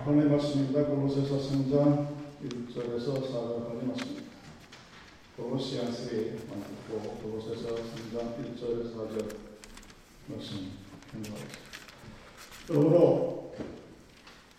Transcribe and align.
하나님 0.00 0.30
말씀입니다. 0.32 0.84
골로새서 0.86 1.38
3장 1.38 2.08
1절에서 2.44 3.22
4절까지 3.22 3.86
말씀입니다. 3.86 4.32
골로시안스의 5.36 6.38
만듣고 6.48 7.18
골로새서 7.22 7.76
3장 7.76 8.34
1절에서 8.36 8.94
4절 8.96 9.36
말씀 10.26 10.70
공부하겠습니다. 11.12 11.58
그러므로 12.66 13.54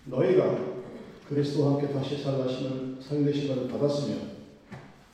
너희가 0.06 0.58
그리스도와 1.28 1.74
함께 1.74 1.92
다시 1.92 2.24
살라심을 2.24 3.02
살리심을 3.02 3.68
받았으면 3.68 4.38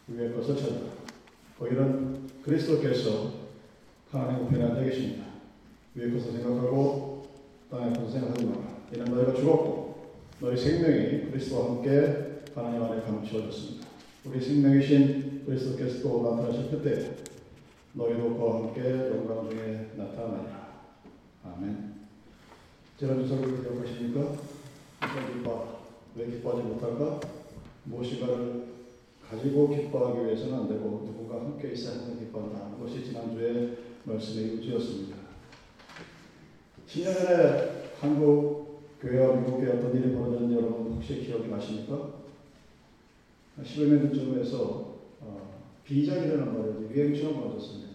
위의 0.10 0.36
것을 0.36 0.56
찾아 0.58 0.76
거기는 1.58 2.28
그리스도께서 2.44 3.32
하나님 4.12 4.46
우편에 4.46 4.64
앉아 4.64 4.84
계십니다. 4.84 5.26
위의 5.96 6.14
것을 6.14 6.34
생각하고 6.34 7.28
땅의 7.72 7.94
것을 7.94 8.12
생각하지 8.12 8.46
마라. 8.46 8.80
이는 8.94 9.06
너희가 9.06 9.34
죽었고 9.34 9.79
너희 10.42 10.56
생명이 10.56 11.32
그리스도와 11.32 11.66
함께 11.66 12.44
하나님 12.56 12.82
안에 12.82 13.02
감추어졌습니다. 13.02 13.88
우리 14.24 14.40
생명이신 14.40 15.44
그리스도께서 15.46 16.02
또 16.02 16.24
나타나실 16.24 16.72
그때 16.72 17.12
너희도 17.92 18.38
그와 18.38 18.56
함께 18.56 18.90
영광 18.90 19.50
중에 19.50 19.92
나타나리라. 19.98 20.86
아멘. 21.44 21.94
지난주 22.98 23.28
설교를 23.28 23.64
기억하십니까? 23.64 24.36
기뻐. 25.34 25.80
왜 26.16 26.26
기뻐하지 26.28 26.62
못할까? 26.64 27.20
무엇인가를 27.84 28.64
가지고 29.30 29.76
기뻐하기 29.76 30.26
위해서는 30.26 30.54
안 30.54 30.70
되고 30.70 31.04
누군가 31.06 31.36
함께 31.36 31.74
있어야 31.74 31.98
항상 31.98 32.18
기뻐한다. 32.18 32.78
그것이 32.78 33.04
지난주에 33.04 33.78
말씀의 34.06 34.56
요지였습니다. 34.56 35.18
10년 36.88 37.14
전에 37.14 37.92
한국 38.00 38.69
교회와 39.02 39.38
미국에 39.38 39.68
어떤 39.68 39.96
일이 39.96 40.14
벌어졌는지 40.14 40.56
여러분 40.56 40.94
혹시 40.94 41.22
기억이 41.22 41.48
나십니까? 41.48 42.20
10여 43.64 43.88
년 43.88 44.14
전쯤에서 44.14 45.00
어, 45.22 45.64
비전이라는 45.86 46.46
말이 46.46 46.94
유행처럼 46.94 47.42
벌어졌습니다. 47.42 47.90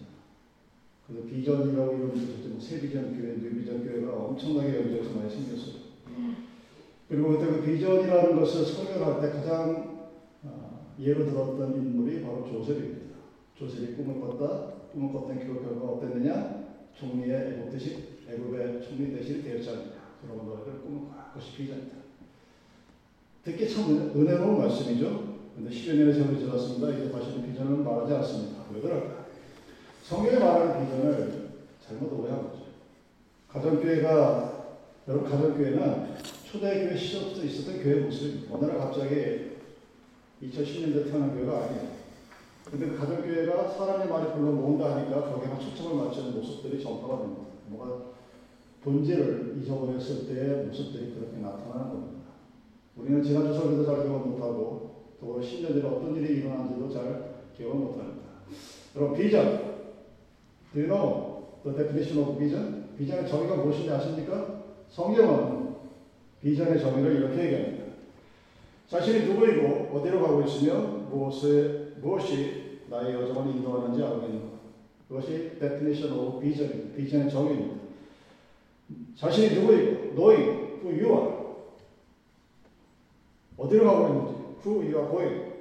그래서 1.07 1.27
비전이라고 1.27 1.93
이름을 1.93 2.15
뭐 2.49 2.59
새비전 2.59 3.15
교회, 3.15 3.35
뉴비전 3.37 3.85
교회가 3.85 4.13
엄청나게 4.13 4.77
여기저기서 4.77 5.15
많이 5.15 5.29
생겼어요. 5.29 5.85
그리고 7.07 7.29
그때 7.29 7.45
그 7.51 7.61
비전이라는 7.61 8.35
것을 8.35 8.65
설명할 8.65 9.21
때 9.21 9.29
가장 9.29 10.09
어, 10.43 10.95
예로 10.99 11.25
들었던 11.25 11.75
인물이 11.75 12.23
바로 12.23 12.47
조셉입니다. 12.47 13.15
조셉이 13.55 13.95
꿈을 13.95 14.19
꿨다. 14.19 14.73
꿈을 14.91 15.13
꿨던 15.13 15.39
그 15.39 15.45
결과가 15.45 15.85
어땠느냐? 15.93 16.65
총리의 16.95 17.53
애국 17.53 17.71
대신 17.71 18.03
애국의 18.27 18.81
총리 18.81 19.13
대신 19.15 19.43
되었 19.43 19.94
지 20.25 20.31
그런 20.31 20.47
너희들 20.47 20.81
꿈을 20.81 21.09
그것이 21.33 21.55
비전이다. 21.57 21.95
듣기 23.43 23.69
참 23.69 24.11
은혜로운 24.15 24.57
말씀이죠. 24.57 25.35
근데 25.55 25.69
10여 25.69 25.95
년의 25.95 26.13
세월이 26.13 26.39
지났습니다. 26.39 26.89
이제 26.89 27.11
다시는 27.11 27.45
비전을 27.45 27.83
말하지 27.83 28.13
않습니다. 28.15 28.63
왜 28.73 28.81
그럴까? 28.81 29.25
성경에 30.03 30.39
말하는 30.39 30.85
비전을 30.85 31.49
잘못 31.85 32.11
오해한 32.13 32.43
거죠. 32.43 32.65
가정교회가, 33.49 34.77
여러분 35.07 35.29
가정교회는 35.29 36.15
초대교회 36.43 36.97
시절부터 36.97 37.43
있었던 37.43 37.83
교회 37.83 38.01
모습입니다. 38.01 38.55
어느 38.55 38.65
날 38.65 38.77
갑자기 38.79 39.51
2010년대 40.41 41.09
태어난 41.09 41.35
교회가 41.35 41.65
아니에요. 41.65 41.95
근데 42.65 42.87
그 42.87 42.97
가정교회가 42.97 43.69
사람의 43.69 44.07
말이 44.07 44.31
별로 44.33 44.51
모은다 44.51 44.95
하니까 44.95 45.31
거기에만 45.31 45.59
초점을 45.59 46.03
맞추는 46.03 46.33
모습들이 46.33 46.81
전파가 46.81 47.19
됩니다. 47.19 47.43
뭐가 47.67 48.15
본질을 48.85 49.57
잊어버렸을 49.59 50.27
때의 50.27 50.67
모습들이 50.67 51.15
그렇게 51.15 51.37
나타나는 51.37 51.89
겁니다. 51.89 52.25
우리는 52.95 53.23
지난주 53.23 53.55
설교도 53.55 53.83
잘 53.83 54.03
기억 54.03 54.27
못하고 54.27 55.15
또 55.19 55.41
10년 55.41 55.69
전에 55.69 55.81
어떤 55.81 56.15
일이 56.15 56.37
일어난지도 56.37 56.87
잘 56.93 57.33
기억 57.57 57.75
못합니다. 57.75 58.25
여러분 58.95 59.17
비전 59.17 59.75
Do 60.71 60.81
you 60.81 60.87
know 60.87 61.61
the 61.63 61.75
definition 61.75 62.23
of 62.23 62.37
vision? 62.37 62.85
비전의 62.95 63.27
정의가 63.27 63.55
무엇인지 63.55 63.89
아십니까? 63.89 64.63
성경은 64.89 65.75
비전의 66.41 66.79
정의를 66.79 67.15
이렇게 67.15 67.45
얘기합니다. 67.45 67.85
자신이 68.87 69.25
누구이고 69.25 69.97
어디로 69.97 70.21
가고 70.21 70.43
있으며 70.43 70.79
무엇에, 71.09 71.93
무엇이 72.01 72.81
나의 72.87 73.15
여정을 73.15 73.55
인도하는지 73.55 74.03
알고 74.03 74.27
있는 74.27 74.41
것. 74.41 74.49
그것이 75.07 75.57
definition 75.59 76.19
of 76.19 76.39
vision입니다. 76.39 76.95
비전의 76.95 77.31
정의입니다. 77.31 77.84
자신이 79.15 79.55
누구이고 79.55 80.15
knowing 80.15 80.79
who 80.83 80.89
you 80.91 81.07
are. 81.13 81.35
어디로 83.57 83.85
가고 83.85 84.07
있는지 84.07 84.33
who 84.65 84.81
you 84.81 84.97
are 84.97 85.09
going. 85.09 85.55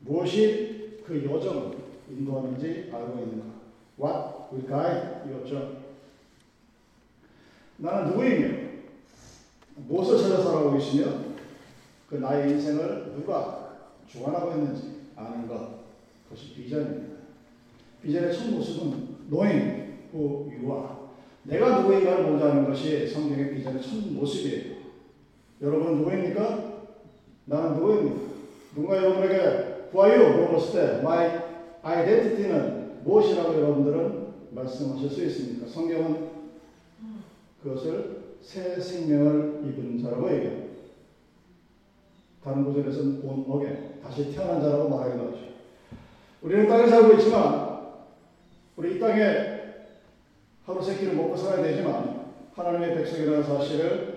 무엇이 0.00 1.00
그 1.06 1.24
여정을 1.24 1.76
인도하는지 2.10 2.90
알고 2.92 3.18
있는 3.18 3.38
것. 3.38 3.56
What 3.98 4.52
will 4.52 4.66
guide 4.66 5.30
your 5.30 5.46
journey. 5.46 5.76
나는 7.78 8.10
누구이며 8.10 8.66
무엇을 9.76 10.18
찾아 10.18 10.42
살아가고 10.42 10.76
있으며 10.76 11.36
그 12.08 12.16
나의 12.16 12.50
인생을 12.52 13.14
누가 13.14 13.76
주관하고 14.06 14.52
있는지 14.52 15.10
아는 15.16 15.48
것. 15.48 15.86
그것이 16.24 16.54
비전입니다. 16.54 17.16
비전의 18.02 18.34
첫 18.34 18.50
모습은 18.50 19.28
knowing 19.28 19.98
who 20.12 20.50
you 20.50 20.72
are. 20.72 21.05
내가 21.46 21.80
누구인가를 21.80 22.42
아는 22.42 22.68
것이 22.68 23.06
성경의 23.06 23.54
비전의 23.54 23.80
첫 23.80 23.94
모습이에요. 24.12 24.76
여러분은 25.62 25.98
누구입니까? 25.98 26.72
나는 27.44 27.74
누구입니까? 27.76 28.20
누군가 28.74 28.96
여러분에게 28.96 29.36
you? 29.92 30.36
물어봤을 30.36 30.72
때 30.72 30.98
My 30.98 31.42
identity는 31.82 33.04
무엇이라고 33.04 33.54
여러분들은 33.54 34.26
말씀하실 34.50 35.08
수 35.08 35.24
있습니까? 35.26 35.68
성경은 35.68 36.30
그것을 37.62 38.16
새 38.42 38.80
생명을 38.80 39.62
입은 39.64 40.02
자라고 40.02 40.28
얘기합니다. 40.34 40.66
다른 42.42 42.64
구절에서는 42.64 43.22
본 43.22 43.44
어게 43.48 43.98
다시 44.02 44.32
태어난 44.34 44.60
자라고 44.60 44.88
말하기도 44.88 45.26
하죠. 45.26 45.38
우리는 46.42 46.68
땅에 46.68 46.88
살고 46.88 47.14
있지만 47.14 47.76
우리 48.76 48.96
이 48.96 49.00
땅에 49.00 49.55
하루 50.66 50.82
세 50.82 50.96
끼를 50.96 51.14
먹고 51.14 51.36
살아야 51.36 51.62
되지만 51.62 52.26
하나님의 52.54 52.96
백성이라는 52.96 53.44
사실을 53.44 54.16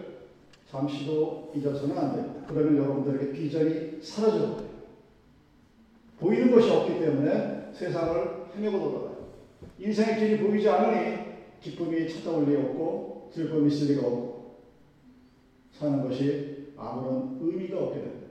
잠시도 0.69 1.51
잊어서는 1.55 1.97
안 1.97 2.15
됩니다. 2.15 2.45
그러면 2.47 2.77
여러분들에게 2.77 3.33
비전이 3.33 4.01
사라져버려요. 4.01 4.69
보이는 6.19 6.51
것이 6.51 6.69
없기 6.71 6.99
때문에 6.99 7.69
세상을 7.73 8.45
헤매고 8.55 8.79
돌아가요. 8.79 9.17
인생의 9.77 10.19
길이 10.19 10.39
보이지 10.39 10.67
않으니 10.67 11.29
기쁨이 11.61 12.09
찾아올 12.09 12.45
리 12.49 12.55
없고 12.55 13.29
즐거움이 13.33 13.67
있을 13.67 13.93
리가 13.93 14.07
없고 14.07 14.55
사는 15.71 16.07
것이 16.07 16.73
아무런 16.75 17.37
의미가 17.41 17.77
없게 17.77 18.01
됩니다. 18.01 18.27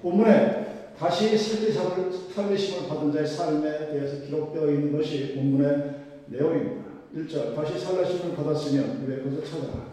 본문에 0.00 0.94
다시 0.96 1.36
살리심을 1.36 2.88
받은 2.88 3.12
자의 3.12 3.26
삶에 3.26 3.90
대해서 3.90 4.24
기록되어 4.24 4.70
있는 4.70 4.96
것이 4.96 5.34
본문의 5.34 5.94
내용입니다. 6.26 6.89
1절 7.14 7.54
다시 7.56 7.78
살라심을 7.78 8.36
받았으면 8.36 9.04
왜 9.06 9.16
그것을 9.16 9.44
찾아라. 9.44 9.90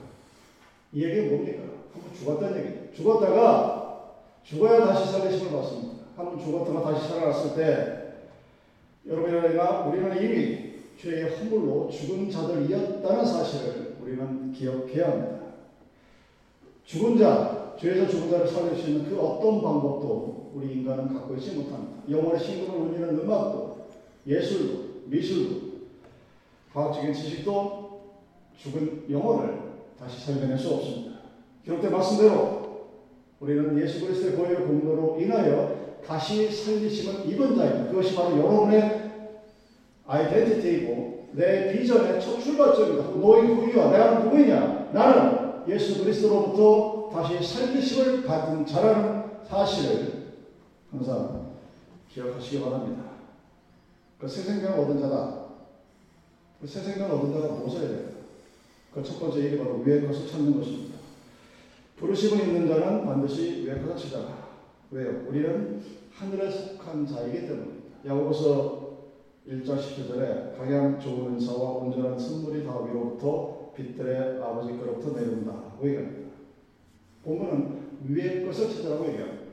이 0.94 1.04
얘기는 1.04 1.30
뭡니까? 1.30 1.64
한번 1.94 2.14
죽었다는 2.14 2.58
얘기. 2.60 2.96
죽었다가 2.96 4.14
죽어야 4.44 4.86
다시 4.86 5.12
살리심을 5.12 5.52
받습니다. 5.52 5.98
한번 6.16 6.40
죽었다가 6.40 6.82
다시 6.82 7.08
살아났을 7.10 7.56
때 7.56 7.98
여러분이나 9.08 9.86
우리는 9.86 10.22
이미 10.22 10.68
죄의 11.00 11.38
허물로 11.38 11.90
죽은 11.90 12.30
자들이었다는 12.30 13.26
사실을 13.26 13.98
우리는 14.02 14.52
기억해야 14.52 15.12
합니다. 15.12 15.38
죽은 16.86 17.18
자, 17.18 17.76
죄에서 17.80 18.10
죽은 18.10 18.32
자를 18.32 18.48
살릴 18.48 18.76
수 18.76 18.90
있는 18.90 19.10
그 19.10 19.20
어떤 19.20 19.62
방법도 19.62 20.52
우리 20.54 20.74
인간은 20.74 21.14
갖고 21.14 21.36
있지 21.36 21.52
못합니다. 21.52 22.02
영혼의 22.10 22.40
신금을 22.40 22.80
울리는 22.80 23.20
음악도, 23.20 23.86
예술도, 24.26 25.02
미술도, 25.06 25.67
과학적인 26.78 27.12
지식도 27.12 28.02
죽은 28.56 29.06
영혼을 29.10 29.58
다시 30.00 30.24
살려낼 30.24 30.56
수 30.60 30.76
없습니다. 30.76 31.18
기록된 31.66 31.92
말씀대로 31.92 32.86
우리는 33.40 33.76
예수 33.82 34.06
그리스도의 34.06 34.36
보혈 34.36 34.68
공로로 34.68 35.20
인하여 35.20 35.98
다시 36.06 36.52
살리심을 36.52 37.28
입은 37.30 37.56
자입니다. 37.56 37.90
그것이 37.90 38.16
바로 38.16 38.38
여러분의 38.38 39.12
아이덴티티이고 40.06 41.30
내 41.32 41.74
비전의 41.74 42.22
첫 42.22 42.40
출발점이다. 42.40 43.10
너희 43.20 43.48
누구야? 43.48 43.90
내가 43.90 44.20
누구냐? 44.20 44.90
나는 44.94 45.68
예수 45.68 46.04
그리스도로부터 46.04 47.10
다시 47.12 47.44
살리심을 47.44 48.24
받은 48.24 48.68
자라는 48.68 49.24
사실을 49.50 50.28
항상 50.92 51.54
기억하시기 52.14 52.62
바랍니다. 52.64 53.04
그 54.20 54.28
새 54.28 54.42
생명을 54.42 54.80
얻은 54.80 55.00
자다. 55.00 55.37
그새 56.60 56.80
얻은 56.80 57.34
자가 57.34 57.54
무엇을 57.54 57.80
해야 57.82 57.90
될까? 57.90 58.12
그첫 58.94 59.20
번째 59.20 59.40
일이 59.40 59.58
바로 59.60 59.76
위의 59.86 60.08
것을 60.08 60.28
찾는 60.28 60.58
것입니다. 60.58 60.98
부르심을 61.98 62.48
있는 62.48 62.68
자는 62.68 63.06
반드시 63.06 63.68
위에 63.68 63.80
가치다. 63.80 64.20
왜요? 64.90 65.26
우리는 65.28 65.82
하늘에 66.12 66.50
속한 66.50 67.06
자이기 67.06 67.42
때문입니다. 67.42 68.08
야고보서 68.08 68.88
1장 69.48 69.78
10절에 69.78 70.58
강양 70.58 71.00
좋은 71.00 71.36
은사와 71.36 71.72
온전한 71.74 72.18
선물이 72.18 72.66
다 72.66 72.80
위로부터 72.82 73.72
빛들의 73.76 74.42
아버지께로부터 74.42 75.12
내려온다 75.12 75.52
고 75.80 75.88
얘기합니다. 75.88 76.30
본문은 77.24 77.88
위의 78.08 78.46
것을 78.46 78.70
찾으라고 78.70 79.08
얘기합니다. 79.10 79.44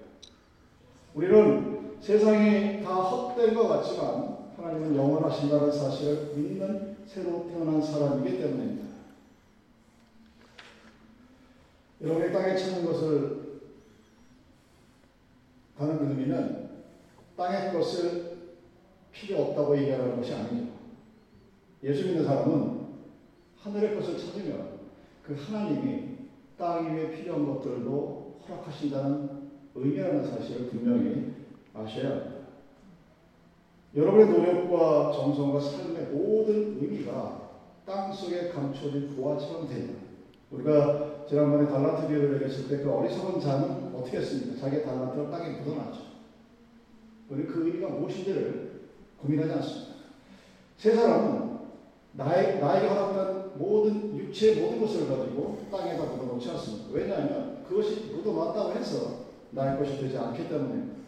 우리는 1.14 1.96
세상이 2.00 2.82
다 2.82 2.94
헛된 2.94 3.54
것 3.54 3.68
같지만 3.68 4.36
하나님은 4.56 4.96
영원하신다는 4.96 5.70
사실을 5.70 6.32
믿는 6.34 6.93
새로 7.14 7.48
태어난 7.48 7.80
사람이기 7.80 8.38
때문입니다. 8.38 8.88
여러분이 12.02 12.32
땅에 12.32 12.56
찾는 12.56 12.84
것을 12.84 13.60
가는 15.78 16.10
의미는 16.10 16.70
땅의 17.36 17.72
것을 17.72 18.56
필요 19.12 19.42
없다고 19.42 19.78
얘기하는 19.78 20.16
것이 20.16 20.34
아니죠. 20.34 20.72
예수 21.84 22.04
믿는 22.06 22.24
사람은 22.24 22.84
하늘의 23.58 23.94
것을 23.94 24.18
찾으면 24.18 24.80
그 25.22 25.36
하나님이 25.36 26.16
땅 26.58 26.96
위에 26.96 27.12
필요한 27.12 27.46
것들도 27.46 28.40
허락하신다는 28.48 29.50
의미라는 29.76 30.24
사실을 30.24 30.68
분명히 30.68 31.32
아셔야 31.72 32.10
합니다. 32.10 32.33
여러분의 33.96 34.28
노력과 34.28 35.12
정성과 35.12 35.60
삶의 35.60 36.06
모든 36.12 36.78
의미가 36.80 37.42
땅 37.86 38.12
속에 38.12 38.48
감춰진 38.48 39.14
보화처럼 39.14 39.68
됩니다. 39.68 40.00
우리가 40.50 41.26
지난번에 41.28 41.68
달란트 41.68 42.08
비유를 42.08 42.34
얘기했을 42.34 42.68
때 42.68 42.82
그 42.82 42.90
어리석은 42.92 43.40
자는 43.40 43.94
어떻게 43.94 44.18
했습니까? 44.18 44.60
자기의 44.60 44.84
달란트를 44.84 45.30
땅에 45.30 45.58
묻어놨죠. 45.58 46.00
우리 47.30 47.46
그 47.46 47.66
의미가 47.66 47.88
무엇인지를 47.90 48.80
고민하지 49.20 49.52
않습니다. 49.52 49.94
세 50.76 50.94
사람은 50.94 51.54
나의, 52.12 52.60
나에게 52.60 52.88
허락된 52.88 53.58
모든 53.58 54.16
육체의 54.16 54.60
모든 54.60 54.80
것을 54.80 55.08
가지고 55.08 55.58
땅에다 55.70 56.04
묻어놓지 56.04 56.50
않습니다. 56.50 56.86
왜냐하면 56.92 57.64
그것이 57.68 58.12
묻어놨다고 58.12 58.72
해서 58.72 59.24
나의 59.50 59.78
것이 59.78 60.00
되지 60.00 60.18
않기 60.18 60.48
때문입니다. 60.48 61.03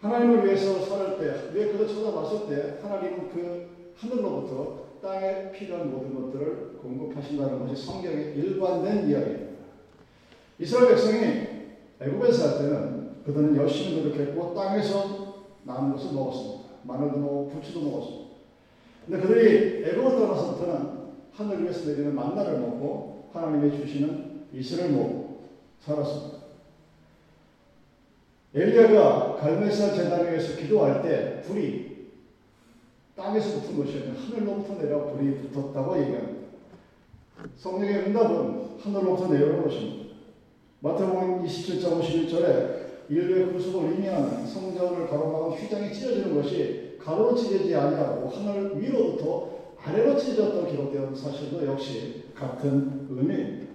하나님을 0.00 0.44
위해서 0.44 0.80
살을 0.80 1.18
때, 1.18 1.50
왜 1.52 1.72
그를 1.72 1.88
쳐다봤을 1.88 2.48
때 2.48 2.78
하나님은 2.80 3.30
그 3.30 3.68
하늘로부터 3.96 4.88
땅에 5.02 5.50
필요한 5.50 5.90
모든 5.90 6.14
것들을 6.14 6.78
공급하신다는 6.80 7.66
것이 7.66 7.84
성경의 7.84 8.36
일관된 8.36 9.08
이야기입니다. 9.08 9.58
이스라엘 10.58 10.88
백성이 10.88 11.18
애굽에 12.00 12.32
살 12.32 12.58
때는 12.58 13.22
그들은 13.24 13.56
열심히 13.56 14.00
노력했고 14.00 14.54
땅에서 14.54 15.34
나는 15.64 15.92
것을 15.92 16.12
먹었습니다. 16.14 16.68
마늘도 16.84 17.18
먹고 17.18 17.48
부추도 17.48 17.80
먹었습니다. 17.82 18.28
근데 19.06 19.20
그들이 19.20 19.84
애굽을 19.84 20.10
떠나서부터는 20.10 20.98
하늘 21.32 21.64
위에서 21.64 21.90
내리는 21.90 22.14
만나를 22.14 22.60
먹고 22.60 23.30
하나님이 23.32 23.76
주시는 23.76 24.46
이슬을 24.52 24.90
먹고 24.90 25.42
살았습니다. 25.80 26.37
엘리야가 28.54 29.36
갈멜산 29.36 29.94
재단 29.94 30.26
위에서 30.26 30.56
기도할 30.56 31.02
때 31.02 31.42
불이 31.42 32.08
땅에서 33.14 33.60
붙은 33.60 33.76
것이 33.76 33.98
아니라 33.98 34.14
하늘로부터 34.14 34.80
내려 34.80 35.04
불이 35.04 35.48
붙었다고 35.48 36.00
얘기합니다. 36.00 36.48
성령의 37.56 38.06
응답은 38.06 38.78
하늘로부터 38.80 39.32
내려오는 39.32 39.62
것입니다. 39.64 40.14
마태복음 40.80 41.44
27장 41.44 42.00
51절에 42.00 42.88
인류의 43.10 43.52
구속을 43.52 43.90
의미하는 43.90 44.46
성전을 44.46 45.08
가로막은 45.08 45.58
휘장이 45.58 45.92
찢어지는 45.92 46.34
것이 46.34 46.96
가로로 47.02 47.34
찢어지지 47.34 47.74
아니하고 47.74 48.28
하늘 48.28 48.80
위로부터 48.80 49.50
아래로 49.82 50.16
찢어졌다고 50.16 50.70
기록되어 50.70 51.14
사실도 51.14 51.66
역시 51.66 52.24
같은 52.34 53.06
의미입니다. 53.10 53.72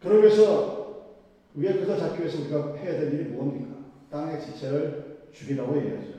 그러기 0.00 0.26
위 0.26 0.30
위에 1.54 1.72
그거 1.74 1.96
잡기 1.96 2.20
위해서 2.20 2.40
우리가 2.42 2.74
해야 2.76 2.98
될 2.98 3.14
일이 3.14 3.24
뭡니까? 3.30 3.76
땅의 4.10 4.40
지체를 4.40 5.28
죽이라고 5.32 5.76
얘기하죠. 5.76 6.14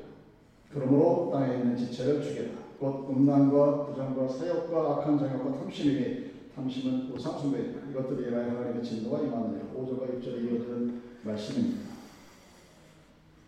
그러므로 0.71 1.29
땅에 1.31 1.57
있는 1.57 1.75
지체를 1.75 2.21
죽여라. 2.21 2.49
곧 2.79 3.09
음란과 3.09 3.85
부정과 3.85 4.27
사욕과 4.27 4.97
악한 4.97 5.17
정욕과 5.17 5.59
탐심이니 5.59 6.25
탐심은 6.55 7.11
우상숭배이다. 7.11 7.89
이것들이 7.91 8.29
인하여 8.29 8.49
하나님의 8.49 8.83
진노가 8.83 9.21
임하느니라. 9.21 9.65
5절과 9.75 10.21
6절에 10.21 10.43
이어지는 10.43 11.01
말씀입니다. 11.23 11.81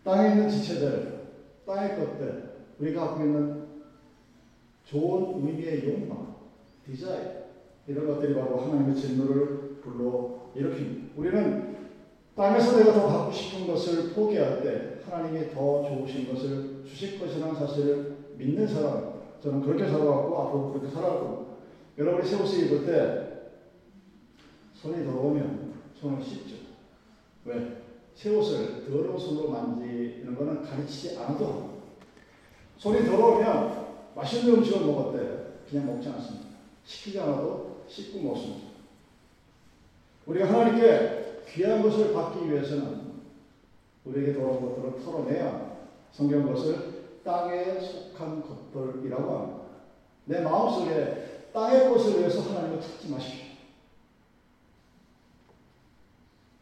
땅에 0.04 0.30
있는 0.30 0.48
지체들, 0.48 1.20
땅의 1.66 1.96
것들, 1.96 2.50
우리가 2.78 3.08
갖고 3.08 3.24
있는 3.24 3.66
좋은 4.84 5.36
의미의 5.36 5.86
욕망, 5.86 6.36
디자인 6.86 7.28
이런 7.86 8.06
것들이 8.06 8.34
바로 8.34 8.58
하나님의 8.58 8.94
진노를 8.94 9.78
불러 9.82 10.50
일으킵니다. 10.54 11.08
우리는 11.16 11.67
땅에서 12.38 12.78
내가 12.78 12.92
더 12.92 13.08
갖고 13.08 13.32
싶은 13.32 13.66
것을 13.66 14.14
포기할 14.14 14.62
때 14.62 15.00
하나님이 15.10 15.50
더 15.52 15.82
좋으신 15.82 16.32
것을 16.32 16.84
주실 16.86 17.18
것이라는 17.18 17.52
사실을 17.56 18.16
믿는 18.36 18.68
사람입니다. 18.68 19.18
저는 19.42 19.60
그렇게 19.60 19.84
살아왔고 19.88 20.38
앞으로 20.38 20.72
그렇게 20.72 20.94
겁니다. 20.94 21.52
여러분이 21.98 22.28
새 22.28 22.40
옷을 22.40 22.66
입을 22.66 22.86
때 22.86 23.28
손이 24.74 25.04
더러우면 25.04 25.74
손을 26.00 26.22
씻죠. 26.22 26.54
왜? 27.44 27.82
새 28.14 28.30
옷을 28.30 28.86
더러운 28.88 29.18
손으로 29.18 29.50
만지는 29.50 30.36
것은 30.36 30.62
가르치지 30.62 31.18
않아도. 31.18 31.78
손이 32.76 33.04
더러우면 33.04 33.86
맛있는 34.14 34.58
음식을 34.58 34.86
먹을 34.86 35.18
때 35.18 35.68
그냥 35.68 35.86
먹지 35.86 36.08
않습니다. 36.08 36.46
시키지 36.84 37.18
않아도 37.18 37.82
씻고 37.88 38.20
먹습니다. 38.20 38.68
우리가 40.26 40.46
하나님께 40.46 41.27
귀한 41.52 41.82
것을 41.82 42.12
받기 42.12 42.50
위해서는 42.50 43.08
우리에게 44.04 44.34
더러운 44.34 44.60
것들을 44.60 45.04
털어내야 45.04 45.78
성경 46.12 46.46
것을 46.46 47.20
땅에 47.24 47.78
속한 47.80 48.42
것들이라고 48.42 49.32
합니다. 49.32 49.58
내 50.24 50.40
마음속에 50.40 51.50
땅의 51.52 51.90
것을 51.90 52.20
위해서 52.20 52.40
하나님을 52.42 52.80
찾지 52.80 53.10
마십시오. 53.10 53.48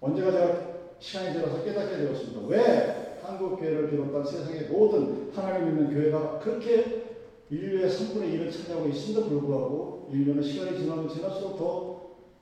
언제가 0.01 0.31
제가 0.31 0.67
시간이 0.99 1.33
지나서 1.33 1.65
깨닫게 1.65 1.97
되었습니다. 1.97 2.47
왜 2.47 3.19
한국 3.23 3.59
교회를 3.59 3.91
비롯한 3.91 4.25
세상의 4.25 4.69
모든 4.69 5.31
하나님 5.35 5.69
있는 5.69 5.93
교회가 5.93 6.39
그렇게 6.39 7.07
인류의 7.51 7.91
3분의 7.91 8.35
1을 8.35 8.53
차지하고 8.53 8.89
있음에도 8.89 9.29
불구하고 9.29 10.09
인류는 10.13 10.43
시간이 10.43 10.79
지나면 10.79 11.09
지날수록 11.09 11.59
더 11.59 11.97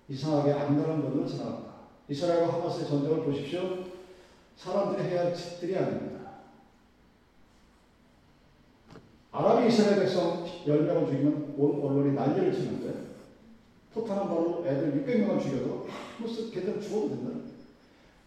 이상하게 0.08 0.52
안다는 0.52 1.02
것을 1.02 1.26
지나간다. 1.26 1.63
이스라엘과 2.08 2.52
하마스의 2.54 2.88
전쟁을 2.88 3.24
보십시오. 3.24 3.84
사람들이 4.56 5.08
해야 5.08 5.26
할 5.26 5.34
짓들이 5.34 5.76
아닙니다. 5.76 6.14
아랍이 9.32 9.68
이스라엘 9.68 10.00
백성 10.00 10.44
10명을 10.44 11.06
죽이면 11.06 11.54
온 11.56 11.82
언론이 11.82 12.14
난리를 12.14 12.52
치는데 12.52 13.14
포탄 13.92 14.18
한 14.18 14.28
발로 14.28 14.64
애들 14.66 15.04
600명을 15.04 15.42
죽여도 15.42 15.88
무슨 16.20 16.50
걔들 16.50 16.80
죽어도 16.80 17.08
된다. 17.08 17.30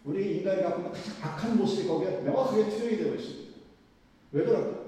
우리 0.04 0.38
인간이 0.38 0.62
갖고 0.62 0.80
있는 0.80 0.92
가장 0.92 1.14
악한 1.22 1.56
모습이 1.56 1.88
거기에 1.88 2.20
명확하게 2.22 2.68
투영이 2.68 2.96
되어 2.96 3.14
있습니다. 3.14 3.58
왜 4.32 4.44
그럴까? 4.44 4.78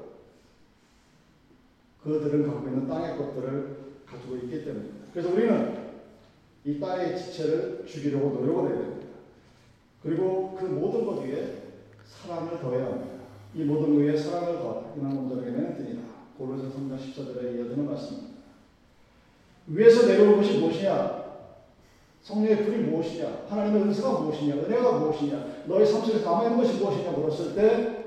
그들은 2.02 2.47
갖고 2.47 2.68
있는 2.68 2.88
땅의 2.88 3.18
것들을 3.18 3.76
가지고 4.06 4.37
있기 4.37 4.64
때문입니다. 4.64 5.06
그래서 5.12 5.30
우리는 5.30 5.79
이 6.64 6.78
땅의 6.78 7.18
지체를 7.18 7.84
죽이려고 7.86 8.30
노력을 8.40 8.70
해야 8.70 8.78
됩니다. 8.80 9.06
그리고 10.02 10.56
그 10.58 10.64
모든 10.64 11.06
것 11.06 11.22
위에 11.22 11.62
사랑을 12.04 12.58
더해야 12.60 12.86
합니다. 12.86 13.24
이 13.54 13.64
모든 13.64 13.94
것 13.94 14.02
위에 14.02 14.16
사랑을 14.16 14.58
더하라. 14.58 14.92
이만 14.96 15.14
몸들에게는 15.14 15.76
드리라. 15.76 16.02
고로서 16.38 16.64
3장 16.64 16.98
14절에 16.98 17.56
이어지는 17.56 17.86
말씀입니다. 17.86 18.30
위에서 19.66 20.06
내려온 20.06 20.36
것이 20.36 20.58
무엇이냐? 20.58 21.20
성령의 22.22 22.64
불이 22.64 22.78
무엇이냐? 22.84 23.46
하나님의 23.48 23.82
은사가 23.82 24.20
무엇이냐? 24.20 24.54
은혜가 24.54 24.98
무엇이냐? 24.98 25.64
너의 25.66 25.86
삶 25.86 26.04
속에 26.04 26.22
남아있는 26.22 26.56
것이 26.58 26.78
무엇이냐? 26.78 27.10
물었을 27.12 27.54
때 27.54 28.00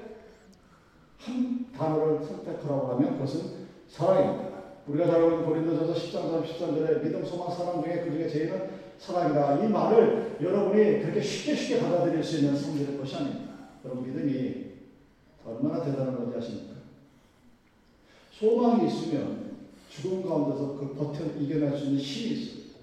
한 1.26 1.66
단어를 1.76 2.22
선택하라고 2.22 2.88
하면 2.94 3.14
그것은 3.14 3.68
사랑입니다. 3.88 4.53
우리가 4.88 5.06
잘 5.06 5.22
있는 5.22 5.46
고린도전서 5.46 5.94
10장 5.94 6.44
33절에 6.44 7.04
믿음, 7.04 7.24
소망, 7.24 7.56
사랑 7.56 7.82
중에 7.82 8.02
그 8.04 8.12
중에 8.12 8.28
제일은 8.28 8.70
사랑이다. 8.98 9.64
이 9.64 9.70
말을 9.70 10.38
여러분이 10.42 11.02
그렇게 11.02 11.22
쉽게 11.22 11.56
쉽게 11.56 11.80
받아들일 11.80 12.22
수 12.22 12.40
있는 12.40 12.56
성질의 12.56 12.98
것이 12.98 13.16
아닙니다. 13.16 13.54
여러분 13.86 14.06
믿음이 14.06 14.66
얼마나 15.46 15.84
대단한 15.84 16.18
건지 16.18 16.38
아십니까? 16.38 16.74
소망이 18.32 18.88
있으면 18.88 19.54
죽음 19.90 20.28
가운데서 20.28 20.76
그 20.76 20.94
버텨 20.96 21.26
이겨낼 21.40 21.78
수 21.78 21.86
있는 21.86 22.00
힘이 22.00 22.42
있습니다. 22.42 22.74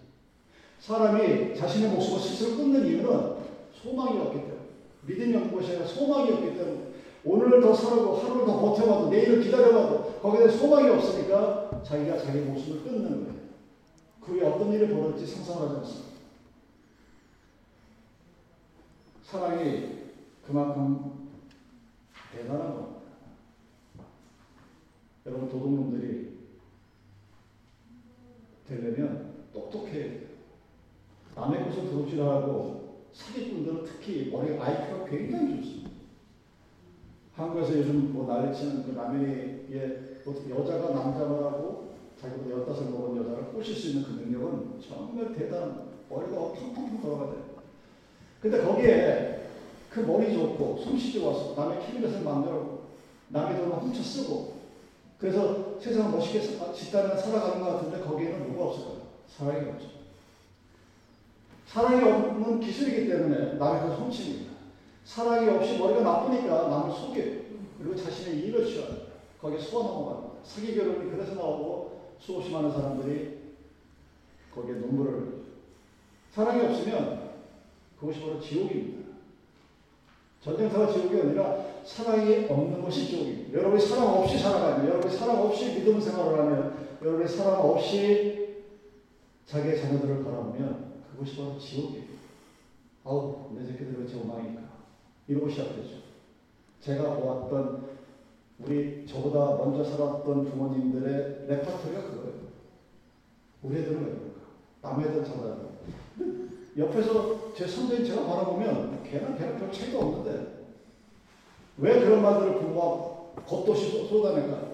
사람이 0.81 1.55
자신의 1.55 1.91
목숨을 1.91 2.19
스스로 2.19 2.57
끊는 2.57 2.87
이유는 2.87 3.35
소망이 3.75 4.19
없기 4.19 4.39
때문에 4.39 4.61
믿음이 5.07 5.37
없는 5.37 5.55
것이 5.55 5.71
아니라 5.71 5.87
소망이 5.87 6.31
없기 6.31 6.57
때문에 6.57 6.81
오늘을 7.25 7.61
더 7.61 7.75
살고 7.75 8.17
하루를 8.17 8.47
더 8.47 8.59
버텨봐도 8.59 9.11
내일을 9.11 9.43
기다려봐도 9.43 10.19
거기에 10.23 10.49
소망이 10.49 10.89
없으니까 10.89 11.60
자기가 11.83 12.19
자기 12.19 12.41
목숨을 12.41 12.83
끊는 12.85 13.25
거예요. 13.25 13.41
그 14.21 14.33
후에 14.33 14.47
어떤 14.47 14.73
일이 14.73 14.89
벌어질지 14.89 15.35
상상하지 15.35 15.77
않습니다. 15.77 16.11
사랑이 19.23 20.01
그만큼 20.47 21.31
대단한 22.33 22.75
겁니다. 22.75 23.01
여러분 25.27 25.49
도둑놈들이 25.49 26.39
되려면 28.67 29.47
똑똑해야 29.53 30.05
돼요. 30.05 30.29
남의 31.35 31.65
것을 31.65 31.85
도둑질하고 31.91 33.07
사기꾼들은 33.13 33.85
특히 33.85 34.31
머리 34.31 34.57
IQ가 34.57 35.05
굉장히 35.07 35.57
좋습니다. 35.57 35.91
한국에서 37.35 37.79
요즘 37.79 38.13
뭐 38.13 38.27
난리치는 38.27 38.85
그 38.85 38.91
남해의 38.93 40.10
어떻게 40.31 40.51
여자가 40.51 40.95
남자를 40.95 41.45
하고 41.45 41.91
자기보다 42.21 42.51
열다섯 42.51 42.91
먹은 42.91 43.17
여자를 43.19 43.45
꼬실 43.53 43.75
수 43.75 43.89
있는 43.89 44.05
그 44.05 44.11
능력은 44.13 44.81
정말 44.87 45.35
대단한 45.35 45.89
머리가 46.09 46.33
텅텅텅 46.35 47.01
돌아가야 47.01 47.31
돼요. 47.33 47.43
근데 48.41 48.63
거기에 48.63 49.41
그 49.91 50.01
머리 50.01 50.33
좋고 50.35 50.79
솜씨 50.85 51.13
좋아서 51.21 51.55
남의 51.57 51.85
캐비넷을 51.87 52.23
만들고 52.23 52.81
남의 53.29 53.59
돈을 53.59 53.77
훔쳐 53.77 54.03
쓰고 54.03 54.61
그래서 55.19 55.79
세상을 55.81 56.11
멋있게 56.13 56.41
사- 56.41 56.73
짓다는 56.73 57.17
살아가는 57.17 57.61
것 57.63 57.73
같은데 57.77 58.01
거기에는 58.01 58.53
뭐가 58.55 58.71
없을까요? 58.71 59.01
사랑이 59.29 59.69
없죠. 59.71 59.89
사랑이 61.67 62.03
없는 62.11 62.61
기술이기 62.61 63.09
때문에 63.09 63.55
남의 63.55 63.83
것을 63.83 63.97
훔칩니다. 63.97 64.51
사랑이 65.05 65.49
없이 65.51 65.79
머리가 65.79 66.01
나쁘니까 66.03 66.69
남을 66.69 66.93
속여요. 66.95 67.41
그리고 67.79 67.95
자신의 67.97 68.41
이익을 68.41 68.67
취하요. 68.67 69.00
거기에 69.41 69.59
속아 69.59 69.89
넘어갑니다. 69.89 70.45
사기 70.45 70.75
결혼이 70.75 71.11
그래서 71.11 71.35
나오고 71.35 72.15
수없이 72.19 72.51
많은 72.51 72.71
사람들이 72.71 73.39
거기에 74.55 74.75
눈물을. 74.75 75.41
사랑이 76.31 76.67
없으면 76.67 77.31
그것이 77.99 78.21
바로 78.21 78.41
지옥입니다. 78.41 79.11
전쟁터가 80.41 80.93
지옥이 80.93 81.21
아니라 81.21 81.65
사랑이 81.85 82.47
없는 82.49 82.83
것이 82.83 83.09
지옥입니다. 83.09 83.59
여러분이 83.59 83.81
사랑 83.81 84.19
없이 84.19 84.39
살아가면, 84.39 84.89
여러분이 84.89 85.15
사랑 85.15 85.43
없이 85.43 85.75
믿음 85.75 86.01
생활을 86.01 86.39
하면, 86.39 86.97
여러분이 87.03 87.29
사랑 87.29 87.61
없이 87.61 88.65
자기의 89.47 89.81
자녀들을 89.81 90.25
바라보면 90.25 91.03
그것이 91.13 91.37
바로 91.37 91.59
지옥이에요. 91.59 92.05
아우, 93.05 93.51
내 93.55 93.65
새끼들 93.65 94.07
왜 94.07 94.21
엉망일까? 94.21 94.63
이러고 95.29 95.49
시작되죠. 95.49 95.97
제가 96.81 97.17
보았던 97.17 98.00
우리 98.65 99.07
저보다 99.07 99.57
먼저 99.57 99.85
살았던 99.85 100.51
부모님들의 100.51 101.47
레파토리가 101.49 102.03
그거예요. 102.03 102.41
우리 103.63 103.79
애들은 103.79 103.99
왜 103.99 104.11
그럴까? 104.11 104.41
남의 104.83 105.09
애들 105.09 105.25
잘하고. 105.25 105.71
옆에서 106.77 107.55
제 107.55 107.67
선생님 107.67 108.07
제가 108.07 108.27
바라보면 108.27 109.03
걔는 109.05 109.37
걔는 109.37 109.59
별 109.59 109.73
차이도 109.73 109.99
없는데 109.99 110.61
왜 111.79 112.01
그런 112.01 112.23
말들을 112.23 112.59
부모가 112.59 113.43
겉도시 113.47 114.07
쏟아낼까? 114.09 114.71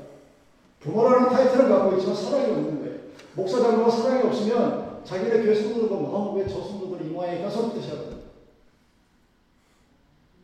부모라는 0.81 1.29
타이틀을 1.31 1.69
갖고 1.69 1.97
있지만 1.97 2.15
사랑이 2.17 2.51
없는 2.53 2.81
거예요. 2.81 3.01
목사 3.35 3.61
장로가 3.61 3.91
사랑이 3.91 4.27
없으면 4.27 5.05
자기네 5.05 5.43
교회 5.43 5.55
성도들 5.55 5.89
보면 5.89 6.15
아, 6.15 6.33
왜저 6.33 6.61
성도들이 6.61 7.09
이 7.09 7.13
모양이니까 7.13 7.49
서부터 7.49 7.81
시작합니다. 7.81 8.17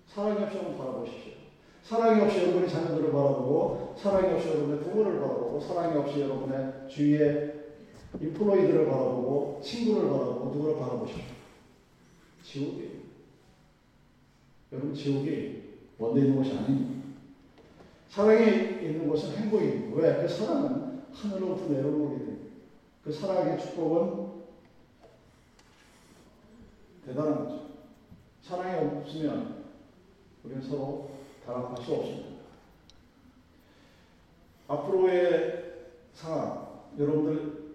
사랑이 0.07 0.43
없이 0.43 0.57
한번 0.57 0.79
바라보십시오. 0.79 1.33
사랑이 1.83 2.23
없이 2.23 2.39
여러분의 2.39 2.69
자녀들을 2.69 3.13
바라보고 3.13 3.95
사랑이 3.99 4.33
없이 4.33 4.49
여러분의 4.49 4.81
부모를 4.81 5.21
바라보고 5.21 5.61
사랑이 5.61 5.97
없이 5.99 6.21
여러분의 6.21 6.89
주위의 6.89 7.63
인플로이들을 8.21 8.87
바라보고 8.87 9.61
친구를 9.63 10.09
바라보고 10.09 10.51
누구를 10.55 10.79
바라보십시오. 10.79 11.25
지옥이에요. 12.45 12.91
여러분 14.73 14.95
지옥이 14.95 15.63
원대 15.99 16.21
있는 16.21 16.37
것이 16.37 16.57
아닙니다. 16.57 17.03
사랑이 18.09 18.45
있는 18.83 19.09
것은 19.09 19.37
행복입니다. 19.37 19.97
왜? 19.97 20.23
그 20.23 20.29
사랑은 20.29 21.03
하늘로부터 21.13 21.73
내려오게 21.73 22.17
됩니다. 22.17 22.53
그 23.05 23.13
사랑의 23.13 23.59
축복은 23.59 24.33
대단한 27.07 27.45
거죠. 27.45 27.69
사랑이 28.43 28.87
없으면 28.87 29.65
우리는 30.45 30.63
서로 30.63 31.11
다락할 31.45 31.85
수 31.85 31.95
없습니다. 31.95 32.29
앞으로의 34.69 35.91
상황, 36.15 36.85
여러분들 36.99 37.75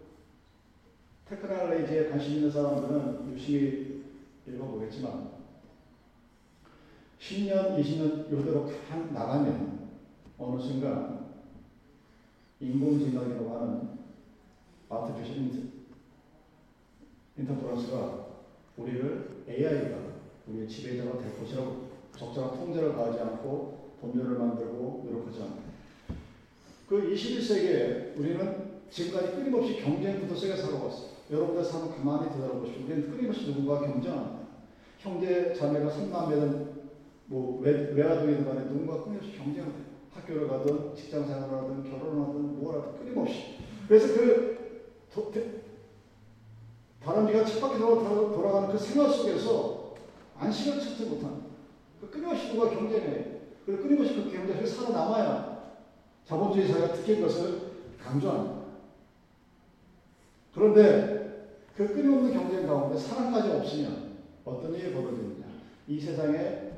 테크놀로지에 1.26 2.10
관심 2.10 2.36
있는 2.36 2.52
사람들은 2.52 3.34
유심히 3.34 4.04
읽어보겠지만 4.48 5.32
10년, 7.20 7.78
20년 7.78 8.32
요대로 8.32 8.72
간 8.90 9.14
나가면 9.14 9.90
어느 10.38 10.62
순간 10.62 11.28
인공지능이라고 12.60 13.56
하는 13.56 13.98
아티피셜 14.90 15.68
인터퍼런스가 17.38 18.28
우리를 18.78 19.44
AI가 19.48 19.98
우리의 20.48 20.68
지배자가 20.68 21.20
될 21.20 21.38
것이라고 21.38 21.87
적절한 22.18 22.58
통제를 22.58 22.94
가하지 22.96 23.20
않고 23.20 23.98
법률을 24.02 24.38
만들고 24.38 25.04
노력하지 25.06 25.42
않고 25.44 25.62
그 26.90 27.14
21세기에 27.14 28.18
우리는 28.18 28.78
지금까지 28.90 29.36
끊임없이 29.36 29.82
경쟁 29.82 30.22
구도속에 30.22 30.56
살아왔어요. 30.56 31.10
여러분들 31.30 31.64
삶을 31.64 31.96
가만히 31.98 32.32
되돌아보십시오. 32.32 32.86
우리는 32.86 33.12
끊임없이 33.12 33.48
누군가와 33.48 33.82
경쟁합니다. 33.82 34.48
형제 35.00 35.54
자매가 35.54 35.90
3남매든 35.90 36.68
뭐 37.26 37.60
외, 37.60 37.92
외아동이든 37.94 38.46
간에 38.46 38.62
누군가 38.70 39.04
끊임없이 39.04 39.34
경쟁을 39.38 39.68
해요. 39.68 39.88
학교를 40.14 40.48
가든 40.48 40.96
직장 40.96 41.28
생활을 41.28 41.58
하든 41.58 41.84
결혼을 41.84 42.22
하든 42.30 42.60
뭘 42.62 42.80
하든 42.80 43.00
끊임없이. 43.00 43.58
그래서 43.88 44.08
그 44.14 44.58
도, 45.14 45.32
대, 45.32 45.44
바람쥐가 47.02 47.44
쳇바퀴 47.46 47.80
돌아, 47.80 47.96
돌아- 48.02 48.34
돌아가는 48.34 48.70
그 48.70 48.78
생활 48.78 49.10
속에서 49.10 49.94
안식을 50.40 50.80
찾지 50.80 51.06
못하는 51.06 51.47
그 52.00 52.10
끊임없이 52.10 52.54
누가 52.54 52.70
경쟁해요. 52.70 53.38
그리고 53.66 53.84
끊임없이 53.84 54.16
그 54.16 54.32
경쟁에서 54.32 54.84
살아남아야 54.84 55.76
자본주의 56.26 56.68
사회가 56.68 56.94
특히 56.94 57.16
그것을 57.18 57.62
강조합니다. 58.04 58.58
그런데 60.54 61.58
그 61.76 61.88
끊임없는 61.88 62.34
경쟁 62.34 62.66
가운데 62.68 62.98
사랑까지 62.98 63.52
없으면 63.52 64.18
어떤 64.46 64.74
일이 64.74 64.94
벌어지느냐. 64.94 65.46
이 65.88 66.00
세상에 66.00 66.72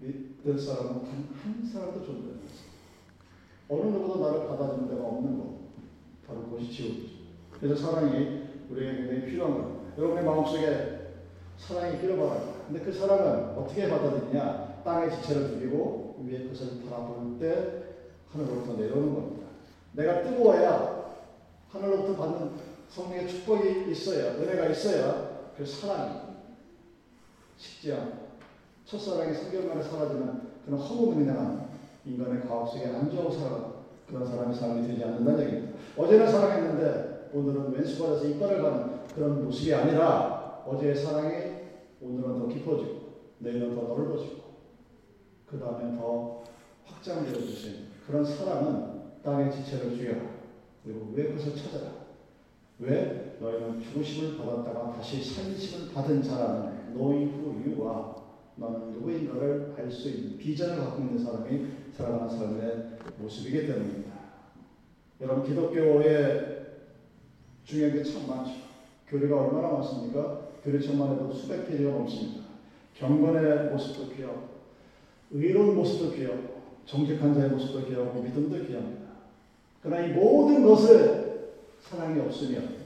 믿을 0.00 0.58
사람은 0.58 1.04
단 1.04 1.28
한 1.42 1.66
사람도 1.66 2.04
존재하지 2.04 2.40
않습니다. 2.42 2.78
어느 3.68 3.82
누구도 3.90 4.20
나를 4.24 4.48
받아주는 4.48 4.88
데가 4.88 5.02
없는 5.06 5.38
것. 5.38 5.58
바로 6.26 6.42
그것이 6.44 6.70
지옥이죠. 6.72 7.08
그래서 7.60 7.74
사랑이 7.92 8.42
우리에게 8.70 8.96
굉장히 8.98 9.24
필요한 9.26 9.54
겁니다. 9.54 9.92
여러분의 9.96 10.24
마음속에 10.24 11.14
사랑이 11.56 11.98
바랍니다. 11.98 12.57
근데 12.68 12.84
그 12.84 12.92
사랑은 12.92 13.56
어떻게 13.56 13.88
받아들이냐? 13.88 14.82
땅의 14.84 15.10
지체를 15.16 15.48
죽이고 15.48 16.16
위의 16.22 16.48
것을 16.48 16.82
바라볼 16.84 17.38
때 17.40 17.84
하늘로부터 18.30 18.74
내려오는 18.74 19.14
겁니다. 19.14 19.46
내가 19.92 20.22
뜨거워야 20.22 21.14
하늘로부터 21.70 22.14
받는 22.14 22.50
성령의 22.90 23.26
축복이 23.26 23.90
있어야, 23.90 24.34
은혜가 24.34 24.66
있어야 24.66 25.50
그 25.56 25.64
사랑이 25.64 26.12
식지 27.56 27.92
않고 27.92 28.28
첫사랑이 28.84 29.32
3개월 29.32 29.68
만에 29.68 29.82
사라지는 29.82 30.40
그런 30.64 30.78
허무맹랑한 30.78 31.68
인간의 32.04 32.46
과학 32.46 32.68
속에 32.68 32.86
안주하고 32.86 33.30
살아가는 33.30 33.66
그런 34.06 34.26
사람의 34.26 34.54
삶이 34.54 34.86
되지 34.86 35.04
않는다는 35.04 35.40
얘기입니다. 35.40 35.78
어제는 35.96 36.30
사랑했는데 36.30 37.30
오늘은 37.32 37.72
왼수발에서 37.72 38.26
이빨을 38.26 38.62
가는 38.62 38.98
그런 39.14 39.44
모습이 39.44 39.74
아니라 39.74 40.62
어제의 40.66 40.94
사랑이 40.94 41.47
오늘은 42.08 42.38
더 42.38 42.48
깊어지고 42.48 43.08
내일은 43.38 43.74
더 43.74 43.82
넓어지고 43.82 44.48
그 45.46 45.58
다음에 45.58 45.96
더 45.96 46.42
확장되어질 46.84 47.48
수 47.48 47.68
있는 47.68 47.88
그런 48.06 48.24
사랑은 48.24 49.22
땅의 49.22 49.52
지체를 49.52 49.94
죽여라 49.96 50.20
그리고 50.84 51.12
왜 51.14 51.24
그것을 51.24 51.54
찾아라 51.54 51.92
왜 52.78 53.36
너희는 53.40 53.82
죽으심을 53.82 54.38
받았다가 54.38 54.92
다시 54.92 55.22
살리심을 55.22 55.92
받은 55.92 56.22
자라는 56.22 56.94
who 56.96 57.12
you 57.12 57.82
are 57.82 58.18
너는 58.56 58.92
누구인가를 58.94 59.74
알 59.76 59.90
수 59.90 60.08
있는 60.08 60.38
비전을 60.38 60.78
갖고 60.78 61.02
있는 61.02 61.18
사람이 61.22 61.66
살아가는 61.96 62.28
삶의 62.28 62.98
모습이기 63.18 63.66
때문입니다. 63.66 64.10
여러분 65.20 65.44
기독교의 65.44 66.66
중요한 67.64 67.92
게 67.94 68.02
참 68.02 68.26
많죠. 68.28 68.52
교리가 69.08 69.40
얼마나 69.40 69.68
많습니까? 69.74 70.47
교리책만 70.68 71.12
해도 71.12 71.32
수백 71.32 71.66
페이지가 71.66 71.90
넘습니다. 71.90 72.48
경건의 72.94 73.70
모습도 73.70 74.14
귀하고 74.14 74.48
의로운 75.30 75.76
모습도 75.76 76.14
귀하고 76.14 76.58
정직한 76.84 77.34
자의 77.34 77.50
모습도 77.50 77.86
귀하고 77.86 78.22
믿음도 78.22 78.66
귀합니다. 78.66 79.08
그러나 79.82 80.06
이 80.06 80.12
모든 80.12 80.64
것을 80.64 81.54
사랑이 81.80 82.20
없으면 82.20 82.76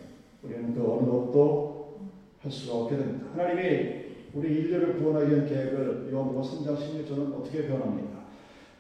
우리는 0.43 0.75
그 0.75 0.81
어느 0.81 1.07
것도 1.07 2.11
할 2.41 2.51
수가 2.51 2.79
없게 2.79 2.97
됩니다. 2.97 3.27
하나님이 3.33 4.03
우리 4.35 4.49
인류를 4.49 4.99
구원하기 4.99 5.31
위한 5.31 5.47
계획을 5.47 6.09
요한복음 6.13 6.43
3장 6.43 6.77
16절은 6.77 7.39
어떻게 7.39 7.67
변합니까? 7.69 8.23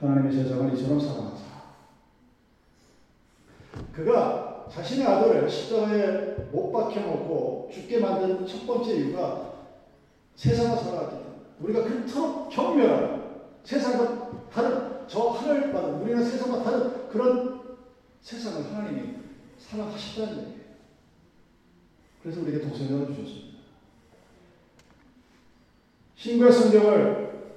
하나님의 0.00 0.32
세상을 0.32 0.74
이처럼 0.74 1.00
사랑하사. 1.00 1.42
그가 3.92 4.51
자신의 4.74 5.06
아들을 5.06 5.50
십자가에 5.50 6.34
못 6.50 6.72
박혀놓고 6.72 7.70
죽게 7.72 7.98
만든 7.98 8.46
첫 8.46 8.66
번째 8.66 8.94
이유가 8.96 9.52
세상을 10.34 10.78
사랑했기 10.78 11.16
때문에 11.16 11.32
우리가 11.60 11.84
그토록 11.84 12.48
경멸한 12.48 13.22
세상과 13.64 14.48
다른 14.50 15.06
저 15.06 15.28
하늘과 15.28 15.80
우리는 15.80 16.24
세상과 16.24 16.62
다른 16.62 17.08
그런 17.08 17.76
세상을 18.22 18.72
하나님이 18.72 19.14
사랑하셨다는 19.58 20.38
얘기예요. 20.38 20.62
그래서 22.22 22.40
우리에게 22.40 22.60
동생을 22.62 23.06
주셨습니다. 23.08 23.58
신구의 26.16 26.52
성경을 26.52 27.52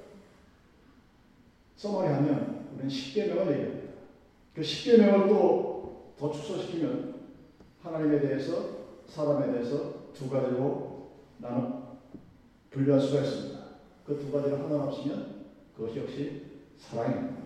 써머리하면 1.76 2.66
우리는 2.74 2.90
십계명을 2.90 3.52
얘기합니다. 3.52 3.92
그 4.54 4.62
십계명을 4.62 5.28
또 5.28 5.75
더 6.18 6.32
축소시키면 6.32 7.14
하나님에 7.82 8.20
대해서 8.20 8.52
사람에 9.06 9.52
대해서 9.52 10.12
두 10.14 10.28
가지로 10.30 11.10
나눠 11.38 11.98
분류할 12.70 13.00
수가 13.00 13.20
있습니다. 13.22 13.56
그 14.06 14.18
두 14.18 14.30
가지를 14.32 14.58
하나 14.62 14.84
합치면 14.84 15.46
그것이 15.76 15.98
역시 16.00 16.42
사랑입니다. 16.78 17.36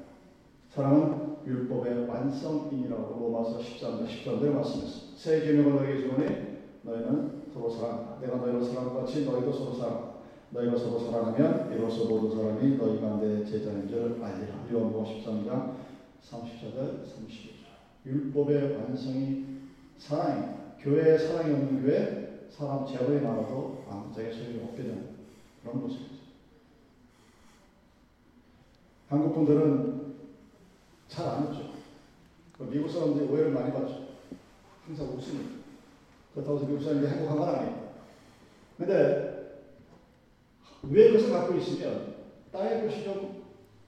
사랑은 0.71 1.37
율법의 1.47 2.07
완성인이라고 2.07 3.19
로마서 3.19 3.59
13장 3.59 4.07
13절에 4.07 4.51
말씀했습니다. 4.53 5.17
새 5.17 5.41
계명을 5.41 5.75
너희에게 5.77 6.01
주노니 6.03 6.27
너희는 6.83 7.43
서로 7.53 7.71
사랑하라. 7.71 8.19
내가 8.21 8.37
너희를 8.37 8.63
사랑한 8.63 8.95
것 8.95 9.01
같이 9.01 9.25
너희도 9.25 9.53
서로 9.53 9.75
사랑하라. 9.75 10.11
너희가 10.51 10.77
서로 10.77 10.99
사랑하면 11.01 11.73
이로써 11.73 12.05
모든 12.09 12.37
사람이 12.37 12.77
너희가 12.77 13.17
내 13.21 13.45
제자인 13.45 13.89
줄 13.89 14.23
알리라. 14.23 14.67
요한복음 14.73 15.05
13장 15.05 15.75
34절 16.23 17.05
32절. 17.05 17.60
율법의 18.07 18.77
완성이 18.77 19.45
사랑입니다. 19.99 20.61
교회에 20.79 21.19
사랑이 21.19 21.53
없는 21.53 21.83
교회 21.83 22.49
사람 22.51 22.87
제어에 22.87 23.21
나가도 23.21 23.85
아무짝에 23.89 24.33
소용이 24.33 24.63
없게 24.65 24.83
되는 24.83 25.17
그런 25.63 25.81
모습이죠. 25.81 26.21
한국 29.09 29.35
분들은 29.35 30.01
잘 31.09 31.27
안 31.27 31.49
웃죠. 31.49 31.75
그 32.57 32.65
미국 32.65 32.89
사람들이 32.89 33.27
오해를 33.27 33.51
많이 33.51 33.73
받죠. 33.73 34.09
항상 34.87 35.09
웃으니까. 35.09 35.61
그렇다고 36.33 36.57
해서 36.57 36.67
미국 36.67 36.83
사람들이 36.83 37.11
행복한 37.11 37.37
건 37.39 37.49
아니에요. 37.49 37.95
근데 38.79 39.31
위의 40.85 41.13
것을 41.13 41.31
갖고 41.31 41.57
있으면 41.57 42.15
땅의 42.53 42.83
것이 42.83 43.05
좀 43.05 43.43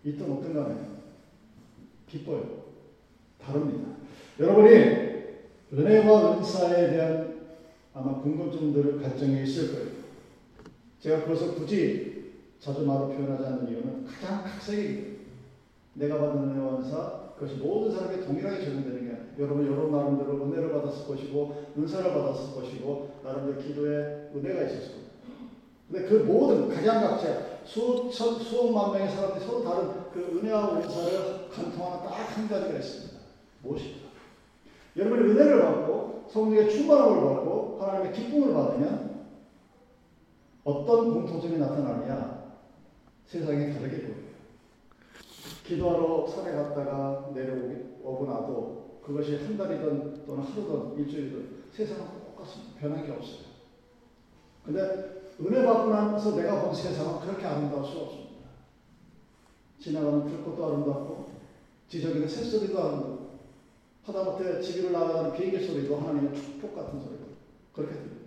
있든 0.04 0.30
없든 0.30 0.52
간에 0.52 0.74
기뻐요. 2.08 2.64
다릅니다. 3.40 4.01
여러분이 4.38 4.68
은혜와 5.72 6.38
은사에 6.38 6.90
대한 6.90 7.40
아마 7.94 8.20
궁금증들을 8.20 9.02
갈증이 9.02 9.42
있을 9.42 9.72
거예요. 9.72 9.88
제가 11.00 11.24
그것을 11.24 11.54
굳이 11.54 12.32
자주 12.60 12.86
말로 12.86 13.08
표현하지 13.08 13.44
않는 13.44 13.68
이유는 13.68 14.06
가장 14.06 14.42
각색이 14.44 15.12
내가 15.94 16.18
받은 16.18 16.50
은혜와 16.50 16.78
은사 16.78 17.22
그것이 17.34 17.56
모든 17.56 17.94
사람에게 17.94 18.24
동일하게 18.24 18.64
적용되는 18.64 19.04
게 19.04 19.10
아니에요. 19.10 19.26
여러분 19.38 19.66
여러분 19.66 19.92
나름대로 19.92 20.44
은혜를 20.46 20.72
받았을 20.72 21.06
것이고 21.06 21.72
은사를 21.76 22.12
받았을 22.12 22.54
것이고 22.54 23.10
나름대로 23.24 23.58
기도에 23.58 24.30
은혜가 24.34 24.62
있었을 24.62 24.88
거예요. 24.92 25.02
근데 25.90 26.08
그 26.08 26.14
모든 26.24 26.68
각양각색 26.68 27.62
수천 27.64 28.38
수억만 28.40 28.92
명의 28.92 29.10
사람들이 29.10 29.44
서로 29.44 29.62
다른 29.64 30.10
그 30.12 30.38
은혜와 30.38 30.78
은사를 30.78 31.48
간통하는 31.50 32.04
딱 32.06 32.12
한 32.32 32.48
가지가 32.48 32.78
있습니다. 32.78 33.18
무엇입니까? 33.62 34.11
여러분이 34.96 35.30
은혜를 35.30 35.62
받고 35.62 36.26
성령의 36.28 36.70
충만함을 36.70 37.20
받고 37.20 37.78
하나님의 37.80 38.12
기쁨을 38.12 38.52
받으면 38.52 39.26
어떤 40.64 41.12
공통점이 41.12 41.58
나타나느냐 41.58 42.52
세상이 43.26 43.72
다르게 43.72 44.02
보여요. 44.02 44.22
기도하러 45.64 46.26
산에 46.26 46.52
갔다가 46.52 47.30
내려오고 47.34 48.26
나도 48.26 49.00
그것이 49.04 49.36
한 49.36 49.56
달이든 49.56 50.26
또는 50.26 50.44
하루든 50.44 50.98
일주일이든 50.98 51.64
세상은 51.72 52.06
똑같습니다. 52.24 52.80
변한 52.80 53.04
게 53.04 53.12
없어요. 53.12 53.52
근데 54.64 55.22
은혜 55.40 55.64
받고 55.64 55.90
나서 55.90 56.36
내가 56.36 56.62
본 56.62 56.74
세상은 56.74 57.20
그렇게 57.20 57.44
아름다울 57.46 57.84
수 57.84 57.98
없습니다. 57.98 58.32
지나가는 59.80 60.24
불꽃도 60.24 60.64
아름답고 60.64 61.32
지저귀는 61.88 62.28
새소리도 62.28 62.78
아름답고 62.78 63.11
하다못해 64.04 64.60
집 64.60 64.78
위로 64.78 64.90
나가는 64.90 65.32
비행기 65.32 65.64
소리도 65.64 65.96
하나님의 65.96 66.34
축복 66.34 66.74
같은 66.74 67.00
소리고 67.00 67.24
그렇게 67.72 67.94
들려요. 67.94 68.22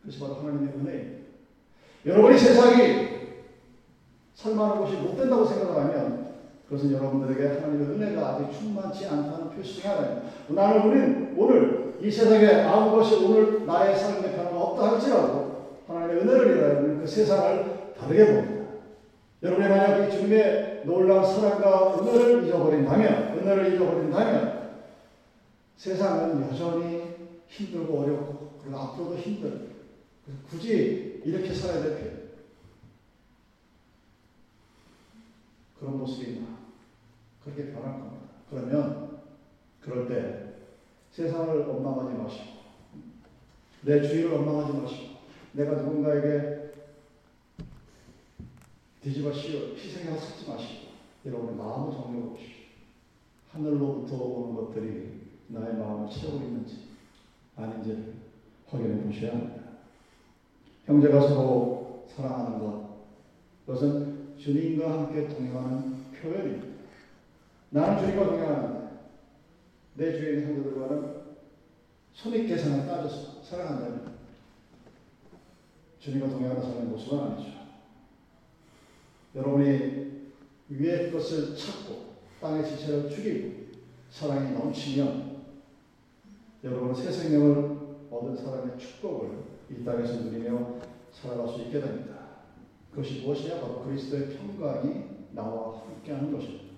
그것이 0.00 0.20
바로 0.20 0.34
하나님의 0.36 0.74
은혜입니다. 0.74 1.20
여러분이 2.06 2.38
세상이 2.38 3.08
살만한 4.34 4.78
것이 4.78 4.94
못 4.96 5.16
된다고 5.16 5.44
생각하면 5.44 6.30
그것은 6.68 6.92
여러분들에게 6.92 7.60
하나님의 7.60 7.88
은혜가 7.88 8.28
아직 8.28 8.58
충만치 8.58 9.06
않다는 9.06 9.50
표시 9.50 9.82
중 9.82 9.90
하나입니다. 9.90 10.22
나는 10.48 10.88
우리는 10.88 11.34
오늘 11.36 11.94
이 12.00 12.10
세상에 12.10 12.62
아무 12.62 12.96
것이 12.96 13.16
오늘 13.16 13.66
나의 13.66 13.98
삶의 13.98 14.36
변화가 14.36 14.56
없다 14.56 14.92
할지라도 14.92 15.80
하나님의 15.88 16.22
은혜를 16.22 16.78
우리는 16.78 17.00
그 17.00 17.06
세상을 17.06 17.92
다르게 17.98 18.26
봅니다. 18.26 18.64
여러분이 19.42 19.68
만약 19.68 20.06
이 20.06 20.10
주님의 20.10 20.69
놀라운 20.84 21.24
사랑과 21.24 21.98
은혜를 21.98 22.46
잊어버린다면, 22.46 23.38
은혜를 23.38 23.74
잊어버린다면 23.74 24.70
세상은 25.76 26.42
여전히 26.48 27.14
힘들고 27.48 28.00
어렵고 28.00 28.60
그리고 28.62 28.78
앞으로도 28.78 29.16
힘들. 29.16 29.70
굳이 30.48 31.22
이렇게 31.24 31.52
살아야 31.52 31.82
될 31.82 31.98
필요. 31.98 32.10
그런 35.78 35.98
모습이 35.98 36.32
있나? 36.32 36.46
그렇게 37.42 37.72
변할 37.72 37.98
겁니다. 37.98 38.26
그러면 38.50 39.20
그럴 39.80 40.06
때 40.08 40.50
세상을 41.10 41.66
원망하지 41.66 42.18
마시고 42.18 42.60
내 43.82 44.02
주위를 44.02 44.32
원망하지 44.32 44.78
마시고 44.78 45.16
내가 45.52 45.72
누군가에게 45.72 46.69
뒤집어 49.02 49.32
씌워 49.32 49.74
희생해서 49.74 50.18
찾지 50.18 50.48
마시고 50.48 50.90
여러분의 51.24 51.56
마음을 51.56 51.92
정리해 51.92 52.28
보십시오. 52.28 52.60
하늘로부터 53.50 54.16
오는 54.16 54.54
것들이 54.54 55.20
나의 55.48 55.74
마음을 55.74 56.10
채우고 56.10 56.44
있는지 56.44 56.90
아닌지를 57.56 58.14
확인해 58.66 59.02
보셔야 59.02 59.32
합니다. 59.32 59.62
형제가 60.84 61.20
서로 61.28 62.04
사랑하는 62.08 62.58
것 62.58 62.90
그것은 63.66 64.36
주님과 64.38 64.92
함께 64.92 65.28
동행하는 65.28 66.04
표현입니다. 66.12 66.66
나는 67.70 67.98
주님과 67.98 68.24
동행하는데 68.26 68.90
내 69.94 70.12
주위에 70.12 70.44
형제들과는 70.44 71.20
손익 72.12 72.48
계산을 72.48 72.86
따져서 72.86 73.42
사랑한다면 73.42 74.18
주님과 76.00 76.28
동행하는 76.28 76.62
사람의 76.62 76.84
모습은 76.84 77.18
아니죠. 77.18 77.59
여러분이 79.34 80.10
위의 80.68 81.12
것을 81.12 81.56
찾고 81.56 82.10
땅의 82.40 82.66
지체를 82.66 83.10
죽이고 83.10 83.70
사랑이 84.10 84.52
넘치면 84.52 85.40
여러분은 86.64 86.94
새 86.94 87.10
생명을 87.10 87.78
얻은 88.10 88.36
사람의 88.36 88.78
축복을 88.78 89.30
이 89.70 89.84
땅에서 89.84 90.24
누리며 90.24 90.80
살아갈 91.12 91.48
수 91.48 91.60
있게 91.62 91.80
됩니다. 91.80 92.10
그것이 92.90 93.22
무엇이냐? 93.22 93.60
바로 93.60 93.84
그리스도의 93.84 94.36
평강이 94.36 95.04
나와 95.32 95.80
함께하는 95.80 96.32
것입니다. 96.32 96.70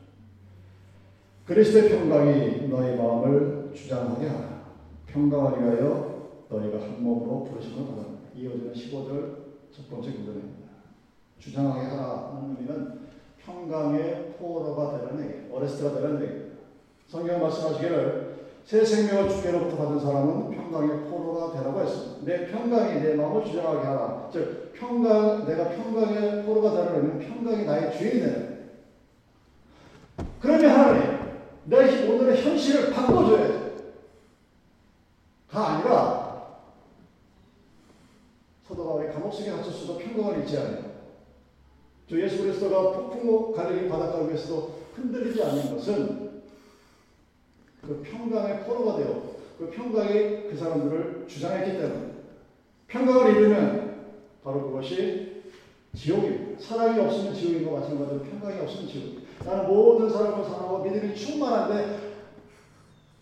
그리스도의 1.47 1.89
평강이 1.89 2.69
너희 2.69 2.97
마음을 2.97 3.73
주장하게 3.75 4.29
하라. 4.29 4.63
평강을 5.07 5.61
위하여 5.61 6.45
너희가 6.49 6.83
한 6.83 7.03
몸으로 7.03 7.45
부르심을 7.45 7.87
받았다. 7.87 8.13
이어지는 8.37 8.73
15절 8.73 9.37
첫 9.73 9.89
번째 9.91 10.13
구절입니다. 10.13 10.62
주장하게 11.43 11.87
하라는 11.87 12.57
의미는 12.57 13.01
평강의 13.45 14.35
포로가 14.39 14.99
되라는 14.99 15.25
얘기예요. 15.25 15.55
어레스트가 15.55 15.95
되라는 15.95 16.23
얘기입니다. 16.23 16.63
성경 17.09 17.41
말씀하시기를 17.43 18.33
새 18.65 18.85
생명을 18.85 19.29
주께로부터 19.29 19.77
받은 19.77 19.99
사람은 19.99 20.51
평강의 20.51 21.11
포로가 21.11 21.53
되라고 21.53 21.81
했습니다. 21.81 22.25
내 22.25 22.47
평강이 22.47 23.01
내 23.01 23.15
마음을 23.15 23.45
주장하게 23.45 23.87
하라. 23.87 24.31
즉 24.33 24.73
평강 24.75 25.45
내가 25.45 25.69
평강의 25.71 26.45
포로가 26.45 26.71
되려면 26.71 27.19
평강이 27.19 27.65
나의 27.65 27.99
주인이 27.99 28.21
되는. 28.21 28.71
그러면 30.41 30.71
하나님 30.71 31.19
내 31.65 32.09
오늘의 32.09 32.41
현실을 32.41 32.93
바꿔줘야지. 32.93 33.63
가 35.51 35.69
아니라 35.69 36.23
사도 38.67 38.85
바울이 38.85 39.13
감옥 39.13 39.35
속에 39.35 39.51
갇혔어도 39.51 39.99
평강을 39.99 40.39
잃지 40.39 40.57
않아요. 40.57 40.92
주 42.13 42.21
예수 42.21 42.43
그리스도가 42.43 42.93
폭풍 42.93 43.53
가리기 43.53 43.89
바닷가 43.89 44.19
위에서도 44.27 44.83
흔들리지 44.95 45.43
않는 45.45 45.75
것은 45.75 46.43
그 47.81 48.03
평강의 48.03 48.67
포로가 48.67 48.99
되어 48.99 49.37
그 49.59 49.71
평강이 49.71 50.51
그 50.51 50.55
사람들을 50.55 51.25
주장했기 51.27 51.79
때문에 51.79 52.13
평강을 52.89 53.35
잃으면 53.35 54.13
바로 54.45 54.67
그것이 54.67 55.43
지옥입니다. 55.97 56.61
사랑이 56.63 57.01
없으면 57.01 57.35
지옥인 57.35 57.65
것 57.65 57.81
마찬가지로 57.81 58.21
평강이 58.25 58.61
없으면 58.61 58.89
지옥. 58.89 59.23
나는 59.47 59.67
모든 59.67 60.11
사람을 60.11 60.45
사랑하고 60.45 60.85
믿음이 60.85 61.15
충만한데 61.15 62.13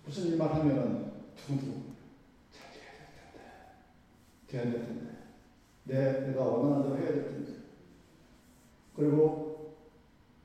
무슨 0.05 0.33
일만 0.33 0.49
하면은 0.49 1.13
두근두근 1.37 1.95
잘 2.51 2.73
돼야 2.73 2.91
될 2.99 3.23
텐데 3.23 3.53
돼야 4.49 4.63
될 4.65 4.85
텐데 4.85 5.11
내 5.85 6.27
내가 6.33 6.43
원하는 6.43 6.83
대로 6.83 6.97
해야 6.97 7.15
될 7.15 7.25
텐데 7.27 7.60
그리고 9.01 9.77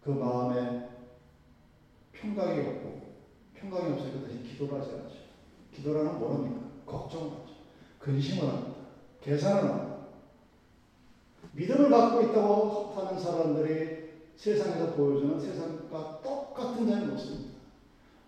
그 0.01 0.11
마음에 0.11 0.87
평강이 2.13 2.59
없고 2.59 3.01
평강이 3.53 3.91
없으니까 3.93 4.25
다시 4.25 4.43
기도를 4.43 4.79
하지 4.79 4.91
않죠. 4.91 5.15
기도라는 5.73 6.17
뭐랍니까? 6.19 6.61
걱정을 6.85 7.31
하죠. 7.31 7.53
근심을 7.99 8.47
합니다. 8.47 8.71
계산을 9.21 9.63
합니다. 9.63 9.95
믿음을 11.51 11.89
갖고 11.89 12.21
있다고 12.21 12.93
하는 12.95 13.19
사람들이 13.19 14.05
세상에서 14.37 14.93
보여주는 14.93 15.37
세상과 15.37 16.21
똑같은 16.23 16.87
자의 16.87 17.07
모습입니다. 17.07 17.55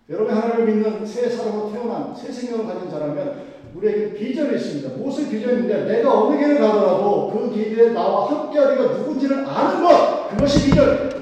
여러분 0.10 0.34
하나님을 0.34 0.66
믿는 0.66 1.06
새 1.06 1.30
사람으로 1.30 1.72
태어난 1.72 2.14
새 2.14 2.32
생명을 2.32 2.66
가진 2.66 2.90
자라면 2.90 3.48
우리에게 3.76 4.14
비전이 4.14 4.56
있습니다. 4.56 4.98
무엇을 4.98 5.30
비전인데 5.30 5.86
내가 5.86 6.22
어느 6.22 6.38
길을 6.38 6.60
가더라도 6.60 7.30
그 7.32 7.54
길에 7.54 7.92
나와 7.92 8.30
함께하리가 8.30 8.98
누군지를 8.98 9.46
아는 9.46 9.84
것 9.84 10.17
그것이 10.30 10.70
비전. 10.70 11.18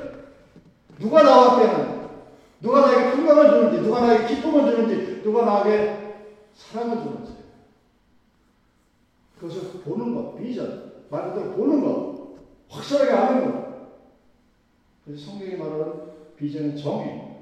누가 0.99 1.23
나와 1.23 1.53
함께하는 1.53 2.05
누가 2.61 2.81
나에게 2.81 3.15
평강을 3.15 3.49
주는지 3.49 3.81
누가 3.81 4.01
나에게 4.01 4.35
기쁨을 4.35 4.71
주는지 4.71 5.21
누가 5.23 5.45
나에게 5.45 6.15
사랑을 6.53 7.03
주는지 7.03 7.33
그것을 9.39 9.81
보는 9.81 10.15
것 10.15 10.37
비전 10.37 11.03
말 11.09 11.33
그대로 11.33 11.51
보는 11.53 11.83
것 11.83 12.35
확실하게 12.69 13.11
아는 13.11 13.51
것 13.51 13.65
그래서 15.05 15.25
성경이 15.25 15.55
말하는 15.57 15.93
비전의 16.37 16.77
정의 16.77 17.35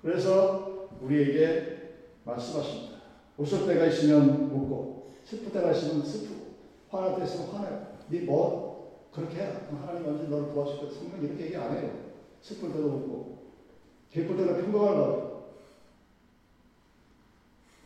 그래서 0.00 0.88
우리에게 1.00 1.76
말씀하십니다. 2.24 2.96
웃을 3.36 3.66
때가 3.66 3.86
있으면 3.86 4.50
웃고 4.50 5.10
슬플 5.24 5.52
때가 5.52 5.72
있으면 5.72 6.04
슬프고 6.04 6.54
화날 6.88 7.16
때 7.16 7.24
있으면 7.24 7.48
화내고 7.48 7.86
네 8.08 8.20
뭐 8.20 8.65
그렇게 9.12 9.36
해라. 9.36 9.60
하나님 9.80 10.08
언제 10.08 10.28
너를 10.28 10.52
도와줄 10.52 10.78
거야. 10.78 10.90
성경 10.90 11.22
이렇게 11.22 11.46
얘기 11.46 11.56
안 11.56 11.76
해요. 11.76 11.90
슬플 12.42 12.72
때도 12.72 12.86
웃고 12.86 13.38
기쁠 14.10 14.36
때도 14.36 14.54
평강을 14.56 14.96
받고 14.96 15.36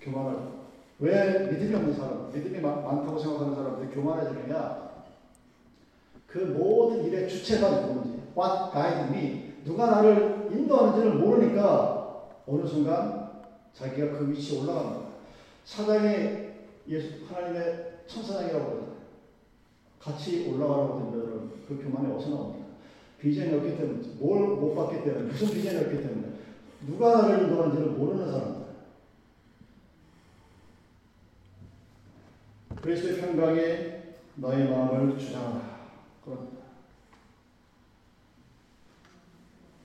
교만을 0.00 0.38
왜 0.98 1.50
믿음이 1.50 1.74
없는 1.74 1.94
사람, 1.94 2.30
믿음이 2.33 2.61
많다고 2.61 3.18
생각하는 3.18 3.54
사람들이 3.54 3.94
교만해지느냐? 3.94 4.90
그 6.26 6.38
모든 6.38 7.04
일의 7.04 7.28
주체가 7.28 7.80
누군지, 7.80 8.22
what 8.37 8.72
guide 8.72 9.16
me, 9.16 9.54
누가 9.64 9.90
나를 9.90 10.48
인도하는지를 10.52 11.14
모르니까 11.14 12.28
어느 12.46 12.66
순간 12.66 13.30
자기가 13.74 14.18
그 14.18 14.30
위치에 14.30 14.61
올라갑니다. 14.61 15.11
사장이 15.64 16.50
예수 16.88 17.24
하나님의 17.28 18.00
천사장이라고 18.06 18.64
그러잖아요. 18.64 18.89
같이 20.00 20.48
올라가라고 20.48 21.10
되면 21.10 21.52
그 21.68 21.82
교만이 21.82 22.12
어디서 22.14 22.30
나옵니까? 22.30 22.66
비전이 23.18 23.54
없기 23.54 23.76
때문에 23.76 24.08
뭘 24.18 24.40
못 24.56 24.74
받기 24.74 25.04
때문에 25.04 25.26
무슨 25.30 25.48
비전이 25.48 25.78
없기 25.78 26.02
때문에 26.02 26.32
누가 26.86 27.22
나를 27.22 27.44
인도하는지를 27.44 27.90
모르는 27.92 28.30
사람들. 28.30 28.60
그리스도의 32.80 33.20
평강이 33.20 33.60
너의 34.36 34.70
마음을 34.70 35.18
주장하라. 35.18 35.80
그럽니다. 36.24 36.60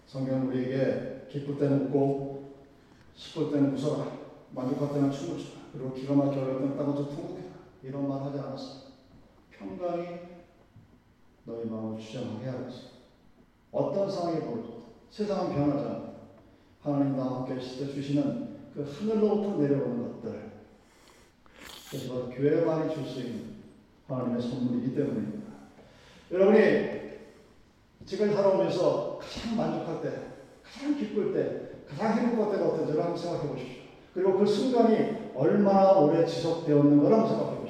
성경은 0.08 0.48
우리에게 0.48 1.28
기쁠 1.30 1.58
때는 1.60 1.88
웃고 1.88 2.54
슬플 3.16 3.52
때는 3.52 3.74
웃어라. 3.76 4.12
만족할 4.52 4.94
때는 4.94 5.12
춤을 5.12 5.38
추라. 5.38 5.62
그리고 5.74 5.94
기가 5.94 6.14
막혀 6.16 6.40
어려울 6.40 6.62
때는 6.62 6.78
따가서 6.78 7.10
통곡해라. 7.10 7.50
이런 7.84 8.08
말 8.08 8.22
하지 8.22 8.40
않았어. 8.40 8.85
평강이 9.66 10.06
너의 11.46 11.66
마음을 11.66 12.00
주장하게 12.00 12.70
있어. 12.70 12.96
어떤 13.72 14.10
상황이 14.10 14.40
벌어져도 14.40 14.84
세상은 15.10 15.54
변하지 15.56 15.86
않아. 15.86 16.16
하나님 16.82 17.18
나와 17.18 17.40
함께 17.40 17.60
있을 17.60 17.88
때 17.88 17.94
주시는 17.94 18.56
그 18.74 18.84
하늘로부터 18.84 19.58
내려오는 19.58 20.22
것들. 20.22 20.52
그것이 21.86 22.10
바로 22.10 22.30
교회만이 22.30 22.94
줄 22.94 23.06
수 23.06 23.20
있는 23.22 23.56
하나님의 24.08 24.42
선물이기 24.42 24.96
때문입니다. 24.96 25.46
여러분이 26.32 27.06
지금 28.06 28.34
살아오면서 28.34 29.20
가장 29.20 29.58
만족할 29.58 30.02
때, 30.02 30.12
가장 30.64 30.96
기쁠 30.98 31.34
때, 31.34 31.86
가장 31.88 32.18
행복할 32.20 32.58
때가 32.58 32.70
어떤지 32.70 33.00
한번 33.00 33.18
생각해 33.18 33.50
보십시오. 33.50 33.84
그리고 34.14 34.38
그 34.38 34.46
순간이 34.46 35.32
얼마나 35.36 35.94
오래 35.94 36.26
지속되었는가 36.26 37.12
한번 37.12 37.28
생각해 37.28 37.60
보십시오. 37.60 37.65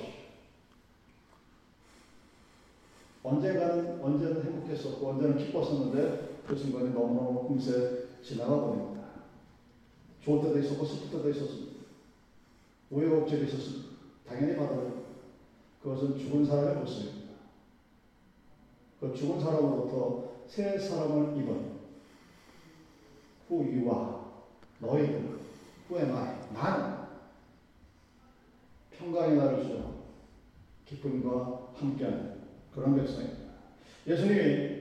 언젠가는, 3.26 4.02
언제는 4.02 4.44
행복했었고, 4.44 5.10
언제는 5.10 5.38
기뻤었는데, 5.38 6.42
그 6.46 6.56
순간이 6.56 6.92
너무너무 6.92 7.48
금세 7.48 8.06
지나가 8.22 8.60
버립니다. 8.62 9.04
좋을 10.22 10.44
때도 10.44 10.60
있었고, 10.60 10.86
슬플 10.86 11.18
때도 11.18 11.30
있었습니다. 11.32 11.86
우여곡절이 12.92 13.46
있었습니다. 13.46 13.90
당연히 14.28 14.56
받아요. 14.56 15.06
그것은 15.82 16.18
죽은 16.18 16.46
사람의 16.46 16.76
모습입니다. 16.78 17.34
그 19.00 19.14
죽은 19.14 19.40
사람으로부터 19.40 20.36
새 20.48 20.78
사람을 20.78 21.38
입은 21.38 21.76
후유와 23.48 24.26
너희들 24.80 25.40
후에 25.88 26.06
말 26.06 26.48
나는 26.54 26.96
평강의 28.92 29.38
날을 29.38 29.64
주죠. 29.64 29.96
기쁨과 30.86 31.72
함께하는 31.76 32.35
그런 32.76 32.96
백성입니다. 32.96 33.46
예수님이 34.06 34.76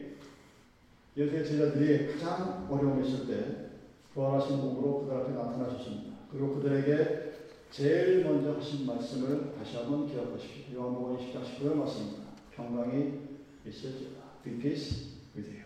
예수의 1.17 1.47
제자들이 1.47 2.13
가장 2.13 2.67
어려움이 2.69 3.09
있을 3.09 3.27
때 3.29 3.71
부활하신 4.13 4.57
몸으로 4.57 5.01
그들 5.01 5.17
앞에 5.17 5.33
나타나셨습니다. 5.33 6.17
그리고 6.31 6.57
그들에게 6.57 7.33
제일 7.71 8.25
먼저 8.25 8.57
하신 8.57 8.87
말씀을 8.87 9.55
다시 9.57 9.77
한번 9.77 10.09
기억하십시오. 10.09 10.75
요한복음 10.77 11.17
10장 11.19 11.45
19절 11.45 11.75
말씀입니다. 11.75 12.25
평강이 12.53 13.21
있을지어다. 13.67 14.21
Be 14.43 14.59
peace 14.59 15.15
with 15.37 15.51
you. 15.51 15.65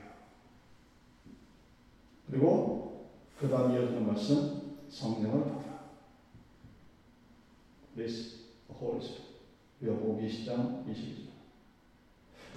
그리고 2.30 3.08
그 3.38 3.48
다음 3.48 3.72
이어지는 3.72 4.06
말씀 4.06 4.76
성령을 4.90 5.44
받아라. 5.44 5.90
This 7.96 8.36
Holy 8.70 9.02
Spirit. 9.02 9.28
요한복음 9.84 10.26
20장 10.26 10.86
22절. 10.86 11.27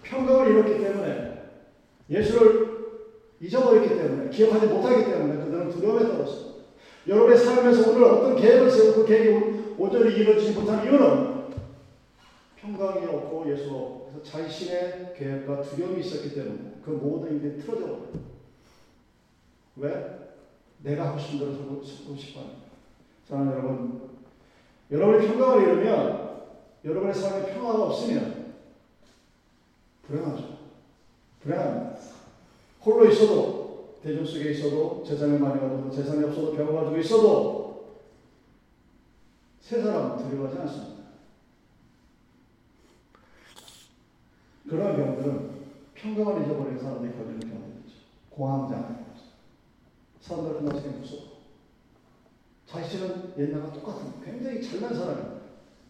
평강을 0.03 0.51
잃었기 0.51 0.83
때문에 0.83 1.51
예수를 2.09 2.71
잊어버렸기 3.39 3.89
때문에 3.89 4.29
기억하지 4.29 4.67
못하기 4.67 5.05
때문에 5.05 5.43
그들은 5.43 5.69
두려움에 5.69 6.07
떨었습니다. 6.07 6.51
여러분의 7.07 7.37
삶에서 7.37 7.91
오늘 7.91 8.03
어떤 8.03 8.35
계획을 8.35 8.69
세우고 8.69 9.01
그 9.01 9.05
계획이 9.07 9.75
온전히 9.77 10.15
이루어지지 10.15 10.59
못한 10.59 10.83
이유는 10.83 11.41
평강이 12.57 13.05
없고 13.07 13.51
예수가 13.51 13.75
없고 13.75 14.21
자신의 14.23 15.13
계획과 15.17 15.61
두려움이 15.63 16.01
있었기 16.01 16.35
때문에 16.35 16.75
그 16.85 16.91
모든 16.91 17.39
일이 17.39 17.59
틀어져 17.59 17.85
버려요. 17.85 18.31
왜? 19.77 20.21
내가 20.83 21.07
하고 21.07 21.19
싶은 21.19 21.39
대로 21.39 21.53
살고 21.53 21.83
싶어. 22.15 22.41
사랑하는 23.27 23.57
여러분, 23.57 24.09
여러분이 24.91 25.27
평강을 25.27 25.63
잃으면 25.63 26.41
여러분의 26.83 27.15
삶에 27.15 27.53
평화가 27.53 27.83
없으면 27.85 28.40
불행하죠. 30.11 30.57
불행합니다. 31.41 31.99
홀로 32.83 33.09
있어도, 33.09 33.99
대중 34.03 34.25
속에 34.25 34.51
있어도, 34.51 35.03
재산을 35.07 35.39
많이 35.39 35.59
가지고, 35.59 35.89
재산이 35.89 36.23
없어도, 36.25 36.53
병을 36.53 36.73
가지고 36.73 36.97
있어도, 36.97 37.95
세 39.61 39.81
사람은 39.81 40.17
두려워하지 40.17 40.59
않습니다. 40.59 41.01
그런 44.69 44.95
병들은 44.95 45.51
평강을 45.95 46.43
잊어버리는 46.43 46.79
사람들이 46.79 47.13
걸리는 47.13 47.39
병들이죠. 47.39 47.95
공황장애. 48.31 48.95
사람들 50.21 50.61
만나서 50.61 50.87
무섭고. 50.87 51.31
자신은 52.67 53.33
옛날과 53.37 53.73
똑같은, 53.73 54.21
굉장히 54.23 54.61
잘난 54.61 54.93
사람이에요. 54.93 55.41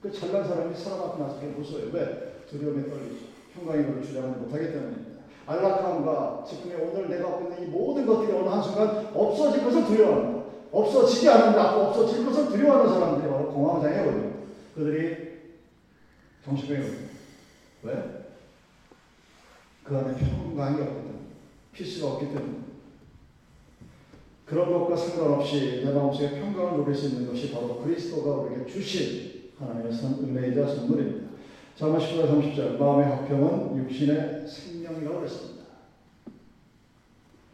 그 0.02 0.12
잘난 0.12 0.48
사람이 0.48 0.76
사람 0.76 1.02
앞에 1.02 1.24
나서 1.24 1.42
무서워요. 1.42 1.92
왜? 1.94 2.46
두려움에 2.50 2.90
떨리죠. 2.90 3.31
평강의 3.54 3.88
것을 3.88 4.04
주장하지 4.04 4.40
못하기 4.40 4.72
때문입니다. 4.72 5.12
안락함과 5.46 6.46
지금의 6.48 6.78
오늘 6.78 7.10
내가 7.10 7.32
갖고 7.32 7.50
있는 7.50 7.64
이 7.64 7.72
모든 7.72 8.06
것들이 8.06 8.32
어느 8.38 8.48
한순간 8.48 9.08
없어질 9.14 9.64
것을 9.64 9.86
두려워합니다. 9.86 10.42
없어지지 10.72 11.30
않은데 11.30 11.60
앞으로 11.60 11.88
없어질 11.88 12.26
것을 12.26 12.48
두려워하는 12.48 12.94
사람들이 12.94 13.30
바로 13.30 13.52
공황장애에 13.52 14.06
걸려요. 14.06 14.34
그들이 14.76 15.32
정신병에 16.46 16.80
걸려요. 16.80 17.12
왜? 17.84 18.22
그 19.84 19.98
안에 19.98 20.16
평강이 20.16 20.82
없기 20.82 20.94
때문에, 20.94 21.20
피스가 21.74 22.12
없기 22.12 22.28
때문에. 22.28 22.62
그런 24.46 24.72
것과 24.72 24.96
상관없이 24.96 25.82
내 25.84 25.92
마음속에 25.92 26.40
평강을 26.40 26.78
누릴 26.78 26.96
수 26.96 27.08
있는 27.08 27.28
것이 27.28 27.52
바로 27.52 27.80
그리스도가 27.80 28.42
우리에게 28.42 28.66
주신 28.72 29.52
하나님의 29.58 29.94
선, 29.94 30.14
은혜이자 30.22 30.68
선물입니다. 30.68 31.21
잠언 31.82 32.00
10절 32.00 32.30
30절 32.30 32.78
마음의 32.78 33.08
화평은 33.08 33.76
육신의 33.76 34.48
생명이라고 34.48 35.18
그랬습니다. 35.18 35.64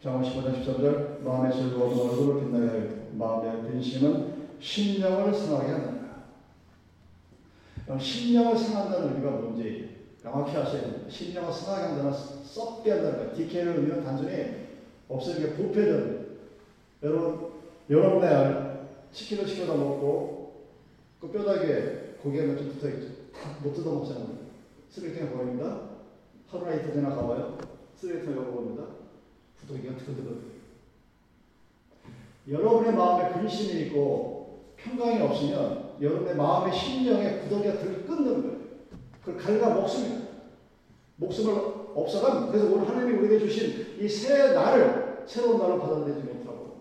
잠언 0.02 0.22
15절 0.22 0.66
13절 0.66 1.22
마음의 1.22 1.50
즐거움은 1.50 1.98
얼굴을 1.98 2.42
빛나게 2.42 2.66
하여 2.68 2.88
마음의 3.12 3.62
근심은 3.62 4.48
심령을 4.60 5.32
상하게 5.32 5.72
한다. 5.72 6.24
심령을 7.98 8.54
상한다는 8.54 9.14
의미가 9.14 9.30
뭔지 9.30 9.96
명확히 10.22 10.58
아셔야 10.58 10.82
됩니다. 10.82 11.08
심령을 11.08 11.50
상하게 11.50 11.84
한다는 11.86 12.12
썩게 12.12 12.90
한다는 12.90 13.18
거예요. 13.20 13.34
디케이의 13.34 13.66
의미는 13.66 14.04
단순히 14.04 14.66
없어지게 15.08 15.54
부패되는 15.54 16.36
여러분, 17.02 17.52
여러분의 17.88 18.88
치킨을 19.10 19.48
시켜다 19.48 19.72
먹고 19.72 20.66
그 21.18 21.32
뼈다귀에 21.32 22.16
고기가 22.22 22.44
몇점 22.44 22.68
붙어 22.68 22.90
있죠. 22.90 23.17
못 23.62 23.72
뜯어 23.74 23.92
먹잖아요. 23.92 24.48
쓰레기통에 24.90 25.30
버립니다. 25.32 25.80
하루나 26.48 26.74
이틀 26.74 26.92
지나 26.94 27.10
가봐요. 27.14 27.58
쓰레기통에 27.96 28.36
열어봅니다. 28.36 28.84
부더기가 29.56 29.96
뜨거뜨거 29.96 30.30
여러분의 32.48 32.92
마음에 32.94 33.32
근심이 33.32 33.82
있고 33.86 34.72
평강이 34.76 35.20
없으면 35.20 35.96
여러분의 36.00 36.36
마음의 36.36 36.72
심령에 36.74 37.40
부더기가 37.42 37.78
들 37.78 38.06
끊는 38.06 38.42
거예요. 38.42 38.58
그걸 39.20 39.36
갈가 39.36 39.74
먹습니다. 39.74 40.28
목숨을 41.16 41.54
없어간 41.94 42.48
그래서 42.50 42.72
오늘 42.72 42.88
하나님이 42.88 43.18
우리에게 43.18 43.38
주신 43.46 43.98
이 44.00 44.08
새 44.08 44.52
날을 44.54 45.24
새로운 45.26 45.58
날을 45.58 45.78
받아들이지 45.80 46.20
못하고 46.22 46.76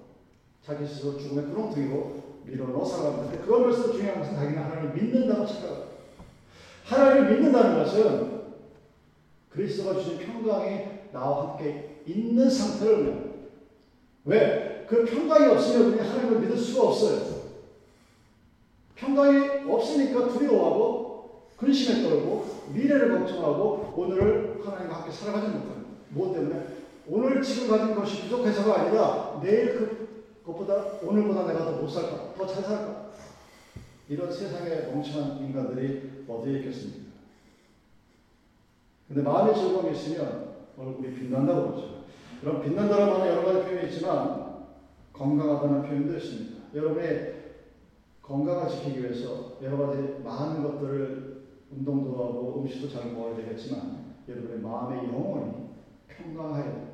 자기 0.63 0.85
스스로 0.85 1.17
죽음의 1.17 1.47
구렁텅이로 1.53 2.23
밀어넣어 2.45 2.85
살아갑니다. 2.85 3.43
그러면서 3.45 3.91
중요한 3.91 4.19
것은 4.19 4.35
자기는 4.35 4.63
하나님을 4.63 4.93
믿는다고 4.93 5.45
착각합니다. 5.45 5.86
하나님을 6.87 7.31
믿는다는 7.31 7.83
것은 7.83 8.37
그리스도가 9.49 9.99
주신 9.99 10.19
평강이 10.19 10.85
나와 11.11 11.49
함께 11.49 12.01
있는 12.05 12.49
상태를 12.49 13.27
왜? 14.25 14.85
그 14.87 15.03
평강이 15.03 15.47
없으면 15.47 15.93
우리 15.93 15.99
하나님을 15.99 16.39
믿을 16.39 16.57
수가 16.57 16.87
없어요. 16.87 17.37
평강이 18.95 19.69
없으니까 19.69 20.29
두려워하고 20.29 21.41
근심에 21.57 22.03
떨고 22.03 22.45
미래를 22.73 23.19
걱정하고 23.19 23.93
오늘을 23.95 24.61
하나님과 24.63 24.95
함께 24.97 25.11
살아가지 25.11 25.47
못합니다. 25.47 25.89
무엇 26.09 26.33
때문에? 26.33 26.67
오늘 27.09 27.41
지금 27.41 27.69
가진 27.69 27.95
것이 27.95 28.23
부족해서가 28.23 28.81
아니라 28.81 29.39
내일 29.43 29.75
그 29.77 30.07
그것보다 30.45 30.99
오늘보다 31.03 31.45
내가 31.47 31.65
더 31.65 31.81
못 31.81 31.89
살까? 31.89 32.33
더 32.37 32.47
잘 32.47 32.63
살까? 32.63 33.06
이런 34.09 34.31
세상에 34.31 34.91
멍청한 34.91 35.37
인간들이 35.39 36.23
어디에 36.27 36.59
있겠습니까? 36.59 37.07
근데 39.07 39.21
마음의 39.21 39.55
즐거움이 39.55 39.91
있으면 39.95 40.55
얼굴이 40.77 41.13
빛난다고 41.13 41.71
그러죠. 41.71 42.03
그럼 42.41 42.61
빛난다는 42.61 43.07
말은 43.07 43.27
여러 43.27 43.45
가지 43.45 43.69
표현이 43.69 43.89
있지만 43.89 44.65
건강하다는 45.13 45.81
표현도 45.83 46.17
있습니다. 46.17 46.57
여러분의 46.75 47.33
건강을 48.21 48.69
지키기 48.69 49.01
위해서 49.01 49.57
여러 49.63 49.87
가지 49.87 50.21
많은 50.23 50.61
것들을 50.63 51.37
운동도 51.71 52.11
하고 52.11 52.61
음식도 52.61 52.89
잘 52.89 53.11
먹어야 53.11 53.35
되겠지만 53.37 54.15
여러분의 54.27 54.59
마음의 54.59 55.05
영혼이 55.09 55.53
평강하여 56.07 56.87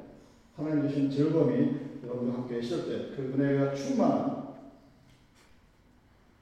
하나님 0.56 0.88
주신 0.88 1.10
즐거움이 1.10 1.76
여러분과 2.04 2.34
함께 2.40 2.60
있을 2.60 2.86
때 2.86 3.16
그 3.16 3.34
은혜가 3.36 3.74
충만한 3.74 4.43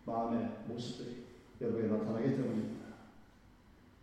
마음의 0.06 0.50
모습들이 0.68 1.24
여러분에 1.60 1.88
나타나기 1.88 2.30
때문입니다. 2.36 2.86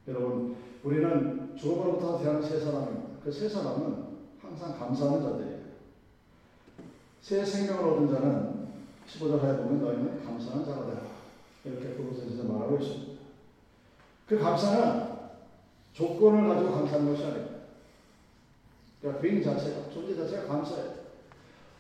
여러분, 0.09 0.57
우리는 0.83 1.57
죽어버로부터 1.57 2.19
태어난 2.19 2.43
세 2.43 2.61
사람입니다. 2.61 3.09
그 3.25 3.33
세 3.33 3.49
사람은 3.49 4.07
항상 4.41 4.79
감사하는 4.79 5.23
자들이에요. 5.23 5.59
새 7.21 7.45
생명을 7.45 7.93
얻은 7.93 8.09
자는 8.09 8.69
15절 9.09 9.41
하에 9.41 9.57
보면 9.59 9.83
너희는 9.83 10.25
감사하는 10.25 10.65
자가 10.65 10.87
되라. 10.87 11.01
이렇게 11.65 11.95
그곳에서 11.95 12.45
말하고 12.45 12.79
있습니다. 12.79 13.23
그 14.29 14.39
감사는 14.39 15.09
조건을 15.93 16.49
가지고 16.49 16.73
감사하는 16.73 17.13
것이 17.13 17.25
아닙니다. 17.25 17.59
그러니까 19.01 19.21
being 19.21 19.45
자체가, 19.45 19.91
존재 19.91 20.15
자체가 20.17 20.47
감사해요. 20.47 20.95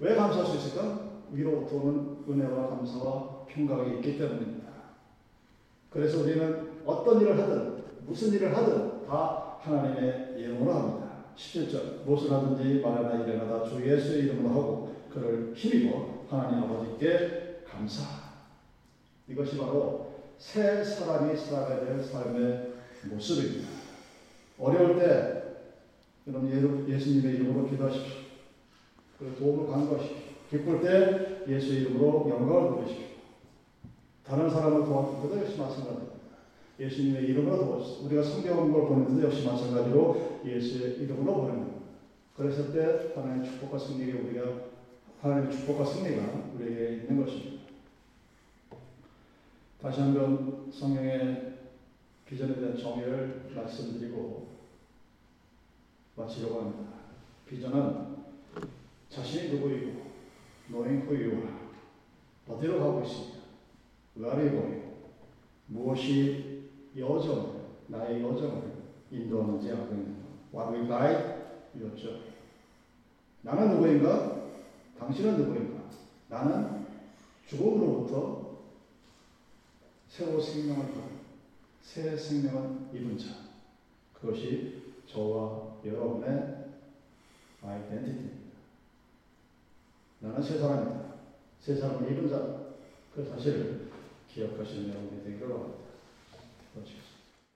왜 0.00 0.14
감사할 0.14 0.46
수 0.46 0.56
있을까? 0.56 1.08
위로부터 1.32 1.76
오는 1.76 2.24
은혜와 2.28 2.68
감사와 2.68 3.37
평강이 3.48 3.96
있기 3.96 4.18
때문입니다. 4.18 4.68
그래서 5.90 6.20
우리는 6.22 6.80
어떤 6.84 7.20
일을 7.20 7.38
하든 7.38 7.82
무슨 8.06 8.32
일을 8.32 8.56
하든 8.56 9.06
다 9.06 9.56
하나님의 9.60 10.34
이름으로 10.38 10.72
합니다. 10.72 11.08
17절 11.36 12.04
무엇을 12.04 12.32
하든지 12.32 12.80
말하나 12.80 13.24
일어나다 13.24 13.64
주 13.64 13.84
예수의 13.86 14.24
이름으로 14.24 14.48
하고 14.50 14.96
그를 15.12 15.52
힘입어 15.54 16.24
하나님 16.28 16.64
아버지께 16.64 17.62
감사. 17.66 18.04
이것이 19.28 19.58
바로 19.58 20.08
새 20.38 20.82
사람이 20.82 21.36
살아가야 21.36 21.84
될 21.84 22.02
삶의 22.02 22.72
모습입니다. 23.10 23.68
어려울 24.58 24.98
때 24.98 25.38
여러분 26.26 26.88
예수님의 26.88 27.34
이름으로 27.36 27.68
기도하십시오. 27.68 28.16
그 29.18 29.34
도움을 29.38 29.70
간구하십시오. 29.70 30.16
기쁠 30.50 30.80
때 30.82 31.52
예수의 31.52 31.82
이름으로 31.82 32.26
영광을 32.28 32.70
돌리십시오. 32.70 33.07
다른 34.28 34.50
사람을 34.50 34.84
도와줄 34.84 35.22
때도 35.22 35.40
역시 35.42 35.58
마찬가지입니다. 35.58 36.18
예수님의 36.78 37.24
이름으로 37.24 37.56
도와주세요. 37.56 38.06
우리가 38.06 38.22
성경을 38.22 38.86
보낼 38.86 39.06
때도 39.08 39.22
역시 39.22 39.46
마찬가지로 39.46 40.40
예수의 40.44 40.98
이름으로 40.98 41.34
겁니다. 41.34 41.78
그랬을 42.36 42.72
때 42.72 43.14
하나님의 43.14 43.50
축복과 43.50 43.78
승리가 43.78 44.18
우리가 44.20 44.68
하나님의 45.22 45.50
축복과 45.50 45.84
승리가 45.84 46.22
우리에게 46.54 46.96
있는 46.96 47.24
것입니다. 47.24 47.62
다시 49.80 50.00
한번 50.00 50.70
성경의 50.70 51.54
비전에 52.26 52.54
대한 52.54 52.76
정의를 52.76 53.50
말씀드리고 53.54 54.48
마치려고 56.16 56.60
합니다. 56.60 56.92
비전은 57.48 58.18
자신이 59.08 59.52
누구이고 59.54 60.08
you 60.70 60.86
are 60.86 61.48
어디로 62.46 62.78
가고 62.78 63.02
있습니까? 63.04 63.37
Going? 64.18 64.82
무엇이 65.68 66.70
여정, 66.96 67.68
나의 67.86 68.22
여정을 68.22 68.72
인도하는지 69.10 69.70
알고 69.70 69.94
있는 69.94 70.16
것. 70.50 70.58
What 70.58 70.74
will 70.74 70.88
guide 70.88 71.96
journey? 71.96 72.32
나는 73.42 73.74
누구인가? 73.74 74.48
당신은 74.98 75.36
누구인가? 75.36 75.84
나는 76.28 76.86
죽음으로부터 77.46 78.58
새로 80.08 80.40
생명을 80.40 80.86
받은 80.86 81.18
새 81.82 82.16
생명을 82.16 82.88
입은 82.92 83.16
자. 83.16 83.26
그것이 84.14 84.82
저와 85.06 85.76
여러분의 85.84 86.66
아이덴티티입니다. 87.62 88.48
나는 90.20 90.42
새 90.42 90.58
사람이다. 90.58 91.14
새 91.60 91.76
사람을 91.76 92.10
입은 92.10 92.28
자. 92.28 92.68
그 93.14 93.24
사실을 93.24 93.87
기억하시는 94.34 94.88
여러분이 94.90 95.24
되기를 95.24 95.48
바랍니다. 95.48 95.88